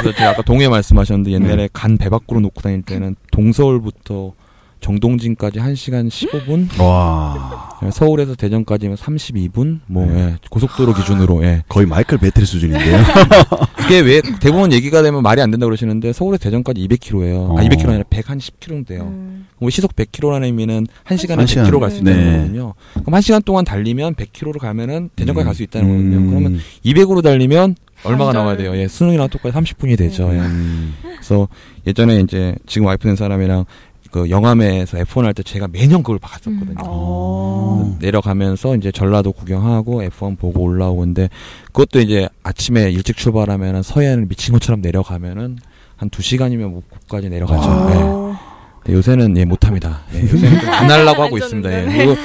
그래서 0.00 0.16
제가 0.16 0.30
아까 0.30 0.42
동해 0.42 0.68
말씀하셨는데 0.68 1.32
옛날에 1.32 1.68
간 1.72 1.96
배 1.98 2.08
밖으로 2.08 2.40
놓고 2.40 2.60
다닐 2.60 2.82
때는 2.82 3.16
동서울부터 3.32 4.32
정동진까지 4.80 5.58
1시간 5.58 6.08
15분, 6.08 6.80
와. 6.82 7.78
서울에서 7.92 8.34
대전까지면 8.34 8.96
32분, 8.96 9.80
뭐 9.86 10.06
네. 10.06 10.20
예, 10.20 10.36
고속도로 10.50 10.94
기준으로 10.94 11.42
예. 11.44 11.62
거의 11.68 11.86
마이클 11.86 12.18
배틀 12.18 12.44
수준인데요. 12.46 12.98
이게 13.86 14.00
왜 14.00 14.20
대부분 14.40 14.72
얘기가 14.72 15.02
되면 15.02 15.22
말이 15.22 15.40
안 15.40 15.50
된다 15.50 15.66
그러시는데 15.66 16.12
서울에서 16.12 16.42
대전까지 16.44 16.86
200km예요. 16.86 17.50
어. 17.50 17.58
아 17.58 17.62
200km 17.62 17.88
아니라 17.88 18.04
110km 18.04 18.68
정도 18.68 18.84
돼요. 18.88 19.02
음. 19.02 19.46
그럼 19.56 19.70
시속 19.70 19.94
100km라는 19.96 20.44
의미는 20.44 20.86
1시간에 21.06 21.36
한 21.36 21.46
시간. 21.46 21.66
100km 21.66 21.80
갈 21.80 21.90
수 21.90 21.98
있다는 21.98 22.18
네. 22.24 22.36
거거든요. 22.36 22.74
그럼 23.04 23.20
1시간 23.20 23.44
동안 23.44 23.64
달리면 23.64 24.14
100km를 24.14 24.58
가면은 24.58 25.10
대전까지 25.16 25.44
음. 25.44 25.46
갈수 25.46 25.62
있다는 25.62 25.88
거거든요. 25.88 26.30
그러면 26.30 26.60
200으로 26.84 27.22
달리면 27.22 27.76
얼마가 28.04 28.32
나와야 28.32 28.56
돼요? 28.56 28.74
예, 28.76 28.88
수능이랑 28.88 29.28
똑같이 29.28 29.54
30분이 29.56 29.98
되죠. 29.98 30.30
예. 30.32 30.38
음. 30.38 30.94
그래서 31.02 31.48
예전에 31.86 32.20
이제 32.20 32.54
지금 32.66 32.86
와이프 32.86 33.04
된 33.06 33.14
사람이랑 33.16 33.64
그 34.10 34.28
영암에서 34.30 34.98
F1 34.98 35.22
할 35.22 35.34
때 35.34 35.42
제가 35.42 35.68
매년 35.68 36.02
그걸 36.02 36.18
봤었거든요. 36.18 36.70
음. 36.72 36.84
어. 36.86 37.96
내려가면서 38.00 38.74
이제 38.76 38.90
전라도 38.90 39.32
구경하고 39.32 40.02
F1 40.02 40.38
보고 40.38 40.62
올라오는데 40.62 41.28
그것도 41.66 42.00
이제 42.00 42.28
아침에 42.42 42.90
일찍 42.90 43.16
출발하면은 43.16 43.82
서해안을 43.82 44.26
미친 44.26 44.52
것처럼 44.52 44.80
내려가면은 44.80 45.58
한 45.96 46.08
두 46.10 46.22
시간이면 46.22 46.70
목포까지 46.72 47.28
내려가죠. 47.28 48.36
근데 48.82 48.96
요새는 48.96 49.36
예 49.36 49.44
못합니다. 49.44 50.00
예, 50.14 50.22
요새는 50.22 50.60
좀안 50.60 50.90
하려고 50.90 51.22
하고 51.22 51.36
있습니다. 51.36 51.70
예. 51.72 51.84
그리고 51.84 52.16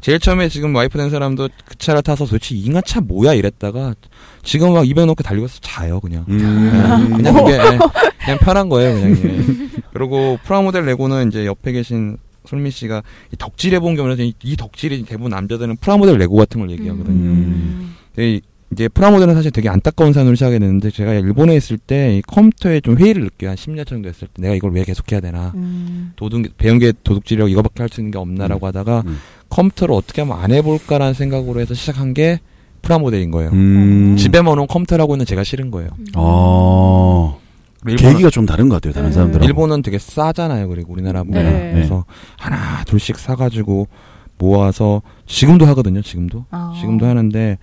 제일 0.00 0.18
처음에 0.20 0.48
지금 0.48 0.74
와이프 0.74 0.96
된 0.96 1.10
사람도 1.10 1.48
그 1.64 1.76
차를 1.76 2.02
타서 2.02 2.24
도대체 2.26 2.54
이가 2.54 2.80
차 2.82 3.00
뭐야 3.00 3.34
이랬다가 3.34 3.94
지금 4.42 4.70
막200 4.70 5.06
넘게 5.06 5.22
달리고 5.22 5.48
서 5.48 5.58
자요 5.60 6.00
그냥. 6.00 6.24
음. 6.28 7.10
예, 7.12 7.16
그냥 7.16 7.34
그게 7.34 7.52
예, 7.54 7.78
그냥 8.24 8.38
편한 8.40 8.68
거예요 8.68 8.94
그냥. 8.94 9.10
예. 9.24 9.80
그리고 9.92 10.38
프라모델 10.44 10.84
레고는 10.84 11.28
이제 11.28 11.46
옆에 11.46 11.72
계신 11.72 12.16
솔미 12.46 12.70
씨가 12.70 13.02
이 13.32 13.36
덕질해 13.36 13.80
본 13.80 13.94
경우는 13.96 14.18
이, 14.24 14.32
이 14.42 14.56
덕질이 14.56 15.02
대부분 15.04 15.30
남자들은 15.30 15.76
프라모델 15.80 16.16
레고 16.16 16.36
같은 16.36 16.60
걸 16.60 16.70
얘기하거든요. 16.70 17.12
음. 17.30 17.94
이- 18.18 18.40
이제 18.70 18.86
프라모델은 18.86 19.34
사실 19.34 19.50
되게 19.50 19.70
안타까운 19.70 20.12
사연으로 20.12 20.34
시작이 20.36 20.58
됐는데 20.58 20.90
제가 20.90 21.14
일본에 21.14 21.56
있을 21.56 21.78
때 21.78 22.18
이 22.18 22.22
컴퓨터에 22.26 22.80
좀 22.82 22.98
회의를 22.98 23.24
느껴요. 23.24 23.50
한 23.50 23.56
10년 23.56 23.86
정도 23.86 24.10
했을 24.10 24.28
때 24.28 24.42
내가 24.42 24.54
이걸 24.54 24.72
왜 24.72 24.84
계속 24.84 25.10
해야 25.10 25.20
되나. 25.20 25.52
음. 25.54 26.12
도둑 26.16 26.42
배운 26.58 26.78
게 26.78 26.92
도둑질이라고 27.02 27.48
이거밖에 27.48 27.82
할 27.82 27.88
수 27.88 28.00
있는 28.02 28.10
게 28.10 28.18
없나라고 28.18 28.66
하다가 28.66 29.04
음. 29.06 29.18
컴퓨터를 29.50 29.94
어떻게 29.94 30.22
하면 30.22 30.38
안 30.38 30.52
해볼까라는 30.52 31.14
생각으로 31.14 31.60
해서 31.60 31.74
시작한 31.74 32.14
게 32.14 32.40
프라모델인 32.82 33.30
거예요. 33.30 33.50
음. 33.50 34.16
집에만 34.16 34.56
놓은 34.56 34.66
컴퓨터라고 34.66 35.14
있는 35.14 35.26
제가 35.26 35.44
싫은 35.44 35.70
거예요. 35.70 35.90
어. 36.16 37.38
일본은, 37.86 38.12
계기가 38.12 38.30
좀 38.30 38.44
다른 38.44 38.68
것 38.68 38.76
같아요, 38.76 38.92
다른 38.92 39.08
네. 39.08 39.14
사람들하고. 39.14 39.44
일본은 39.46 39.82
되게 39.82 39.98
싸잖아요. 39.98 40.68
그리고 40.68 40.92
우리나라보다. 40.92 41.42
네. 41.42 41.70
그래서 41.72 42.04
하나 42.36 42.82
둘씩 42.84 43.18
사가지고 43.18 43.88
모아서 44.36 45.02
지금도 45.26 45.66
하거든요. 45.66 46.02
지금도 46.02 46.44
아. 46.50 46.74
지금도 46.80 47.06
하는데 47.06 47.58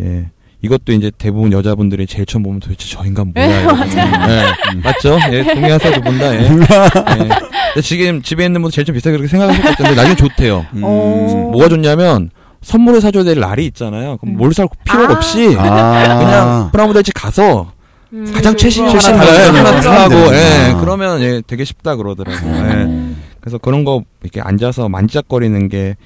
예. 0.00 0.30
이것도 0.62 0.92
이제 0.92 1.10
대부분 1.16 1.52
여자분들이 1.52 2.06
제일 2.06 2.26
처음 2.26 2.42
보면 2.42 2.60
도대체 2.60 2.86
저 2.88 3.04
인간 3.04 3.32
뭐야 3.34 3.46
네, 3.48 3.62
이러거든요. 3.62 4.02
예. 4.02 4.80
맞죠? 4.82 5.18
예, 5.32 5.42
동의하세요 5.54 5.94
두 5.94 6.00
분 6.02 6.18
다. 6.18 6.34
예. 6.34 6.40
예. 7.76 7.80
지금 7.80 8.20
집에 8.20 8.44
있는 8.44 8.60
분도 8.60 8.72
제일 8.74 8.84
좀 8.84 8.94
비슷하게 8.94 9.16
그렇게 9.16 9.28
생각하실 9.30 9.76
텐데 9.76 9.94
나중에 9.94 10.16
좋대요. 10.16 10.66
음. 10.74 10.82
어. 10.84 11.48
뭐가 11.52 11.68
좋냐면 11.68 12.30
선물을 12.62 13.00
사줘야 13.00 13.24
될 13.24 13.40
날이 13.40 13.64
있잖아요. 13.66 14.18
그럼 14.18 14.34
음. 14.34 14.36
뭘살 14.36 14.68
필요가 14.84 15.14
아. 15.14 15.16
없이 15.16 15.54
아. 15.58 16.18
그냥 16.18 16.68
프라모델집 16.72 17.14
가서 17.14 17.72
음. 18.12 18.30
가장 18.34 18.54
최신 18.56 18.84
하나 18.86 18.98
최신 18.98 19.14
하나 19.14 19.80
사고. 19.80 20.14
예. 20.34 20.74
그러면 20.80 21.22
예, 21.22 21.40
되게 21.46 21.64
쉽다 21.64 21.96
그러더라고요. 21.96 22.54
예. 22.54 22.60
음. 22.84 23.22
그래서 23.40 23.56
그런 23.56 23.84
거 23.84 24.02
이렇게 24.22 24.42
앉아서 24.42 24.90
만지작거리는 24.90 25.68
게 25.70 25.96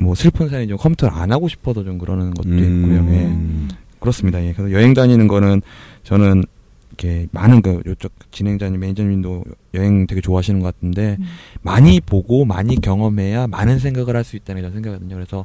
뭐 0.00 0.14
슬픈 0.14 0.48
사연이죠. 0.48 0.76
컴퓨터를 0.76 1.16
안 1.16 1.32
하고 1.32 1.48
싶어서 1.48 1.84
좀 1.84 1.98
그러는 1.98 2.32
것도 2.34 2.48
있고요. 2.48 2.94
예. 3.10 3.24
음. 3.26 3.68
그렇습니다. 4.00 4.42
예. 4.44 4.52
그래서 4.52 4.72
여행 4.72 4.94
다니는 4.94 5.26
거는 5.28 5.60
저는 6.04 6.44
이렇게 6.90 7.26
많은 7.32 7.62
그 7.62 7.80
요쪽 7.86 8.12
진행자님, 8.30 8.80
매니저님도 8.80 9.44
여행 9.74 10.06
되게 10.06 10.20
좋아하시는 10.20 10.60
것 10.60 10.74
같은데 10.74 11.16
음. 11.18 11.24
많이 11.62 12.00
보고 12.00 12.44
많이 12.44 12.80
경험해야 12.80 13.46
많은 13.48 13.78
생각을 13.78 14.16
할 14.16 14.24
수 14.24 14.36
있다는 14.36 14.62
게 14.62 14.68
저는 14.68 14.74
생각하거든요. 14.82 15.14
그래서 15.14 15.44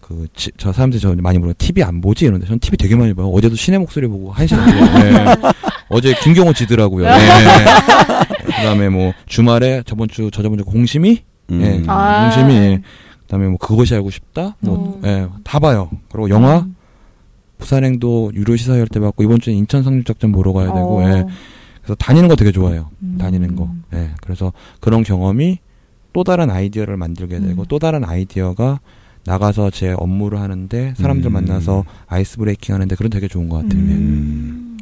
그저 0.00 0.72
사람들이 0.72 1.00
저 1.00 1.14
많이 1.16 1.38
물어요. 1.38 1.54
TV 1.56 1.82
안 1.82 2.00
보지 2.00 2.24
이러는데 2.26 2.46
저는 2.46 2.58
TV 2.58 2.76
되게 2.76 2.94
많이 2.94 3.14
봐요. 3.14 3.28
어제도 3.28 3.54
신의 3.56 3.78
목소리 3.80 4.06
보고 4.06 4.30
한 4.32 4.46
시간 4.46 4.66
보고 4.66 5.06
예. 5.06 5.52
어제 5.88 6.14
김경호 6.22 6.52
지더라고요. 6.52 7.06
예. 7.06 7.10
그다음에 8.44 8.88
뭐 8.88 9.12
주말에 9.26 9.82
저번 9.86 10.08
주 10.08 10.30
저저번 10.30 10.58
주 10.58 10.64
공심이 10.64 11.22
음. 11.50 11.60
예. 11.62 11.82
아. 11.86 12.30
공심이 12.30 12.54
예. 12.54 12.82
그다음에 13.24 13.48
뭐 13.48 13.56
그것이 13.58 13.94
알고 13.94 14.10
싶다. 14.10 14.56
뭐 14.60 15.00
어. 15.02 15.06
예. 15.06 15.28
다 15.42 15.58
봐요. 15.58 15.90
그리고 16.10 16.30
영화 16.30 16.60
음. 16.60 16.76
부산행도 17.58 18.32
유료 18.34 18.56
시사회 18.56 18.84
때 18.86 19.00
받고 19.00 19.22
이번 19.22 19.40
주에 19.40 19.54
인천 19.54 19.82
상륙작전 19.82 20.32
보러 20.32 20.52
가야 20.52 20.66
되고 20.66 20.98
어. 20.98 21.08
예. 21.08 21.24
그래서 21.82 21.94
다니는 21.96 22.28
거 22.28 22.36
되게 22.36 22.52
좋아해요. 22.52 22.90
음. 23.02 23.16
다니는 23.18 23.56
거. 23.56 23.70
예. 23.94 24.10
그래서 24.22 24.52
그런 24.80 25.02
경험이 25.02 25.58
또 26.12 26.24
다른 26.24 26.50
아이디어를 26.50 26.96
만들게 26.96 27.40
되고 27.40 27.62
음. 27.62 27.66
또 27.68 27.78
다른 27.78 28.04
아이디어가 28.04 28.80
나가서 29.26 29.70
제 29.70 29.94
업무를 29.96 30.40
하는데 30.40 30.94
사람들 30.96 31.30
음. 31.30 31.32
만나서 31.32 31.84
아이스 32.06 32.36
브레이킹 32.36 32.74
하는데 32.74 32.94
그런 32.94 33.10
되게 33.10 33.26
좋은 33.26 33.48
것 33.48 33.62
같아요. 33.62 33.80
예. 33.80 33.84
음. 33.84 34.78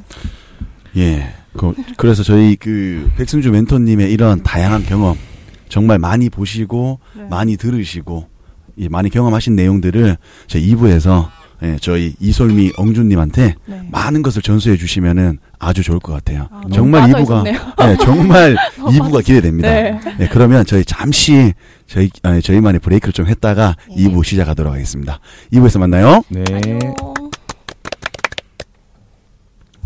예. 0.97 1.35
그, 1.57 1.75
그래서 1.97 2.23
저희 2.23 2.57
그 2.57 3.11
백승주 3.17 3.51
멘토님의 3.51 4.11
이런 4.13 4.43
다양한 4.43 4.85
경험 4.85 5.17
정말 5.69 5.99
많이 5.99 6.29
보시고 6.29 6.99
네. 7.17 7.25
많이 7.25 7.57
들으시고 7.57 8.27
예, 8.27 8.32
많이 8.91 9.11
경험하신 9.11 9.57
내용들을 9.57 10.17
저희 10.47 10.75
2부에서 10.75 11.29
예, 11.65 11.77
저희 11.81 12.13
이솔미 12.19 12.73
엉준님한테 12.77 13.55
네. 13.67 13.83
많은 13.91 14.23
것을 14.23 14.43
전수해 14.43 14.77
주시면은 14.77 15.39
아주 15.61 15.85
좋을 15.85 16.01
것 16.01 16.13
같아요. 16.13 16.49
아, 16.51 16.63
정말 16.73 17.03
빠져 17.13 17.19
2부가 17.19 17.23
있었네요. 17.23 17.59
네, 17.79 17.97
정말 17.99 18.57
너무 18.79 18.91
2부가 18.99 19.25
기대됩니다. 19.25 19.71
네. 19.71 20.01
네, 20.19 20.29
그러면 20.33 20.67
저희 20.67 20.85
잠시 20.85 21.53
저희 21.87 22.11
아니, 22.25 22.43
저희만의 22.43 22.81
브레이크를 22.81 23.13
좀 23.13 23.27
했다가 23.29 23.77
네. 23.89 23.95
2부 23.95 24.25
시작하도록 24.25 24.73
하겠습니다. 24.73 25.21
2부에서 25.53 25.79
만나요. 25.79 26.23
네. 26.31 26.43
안녕. 26.51 27.22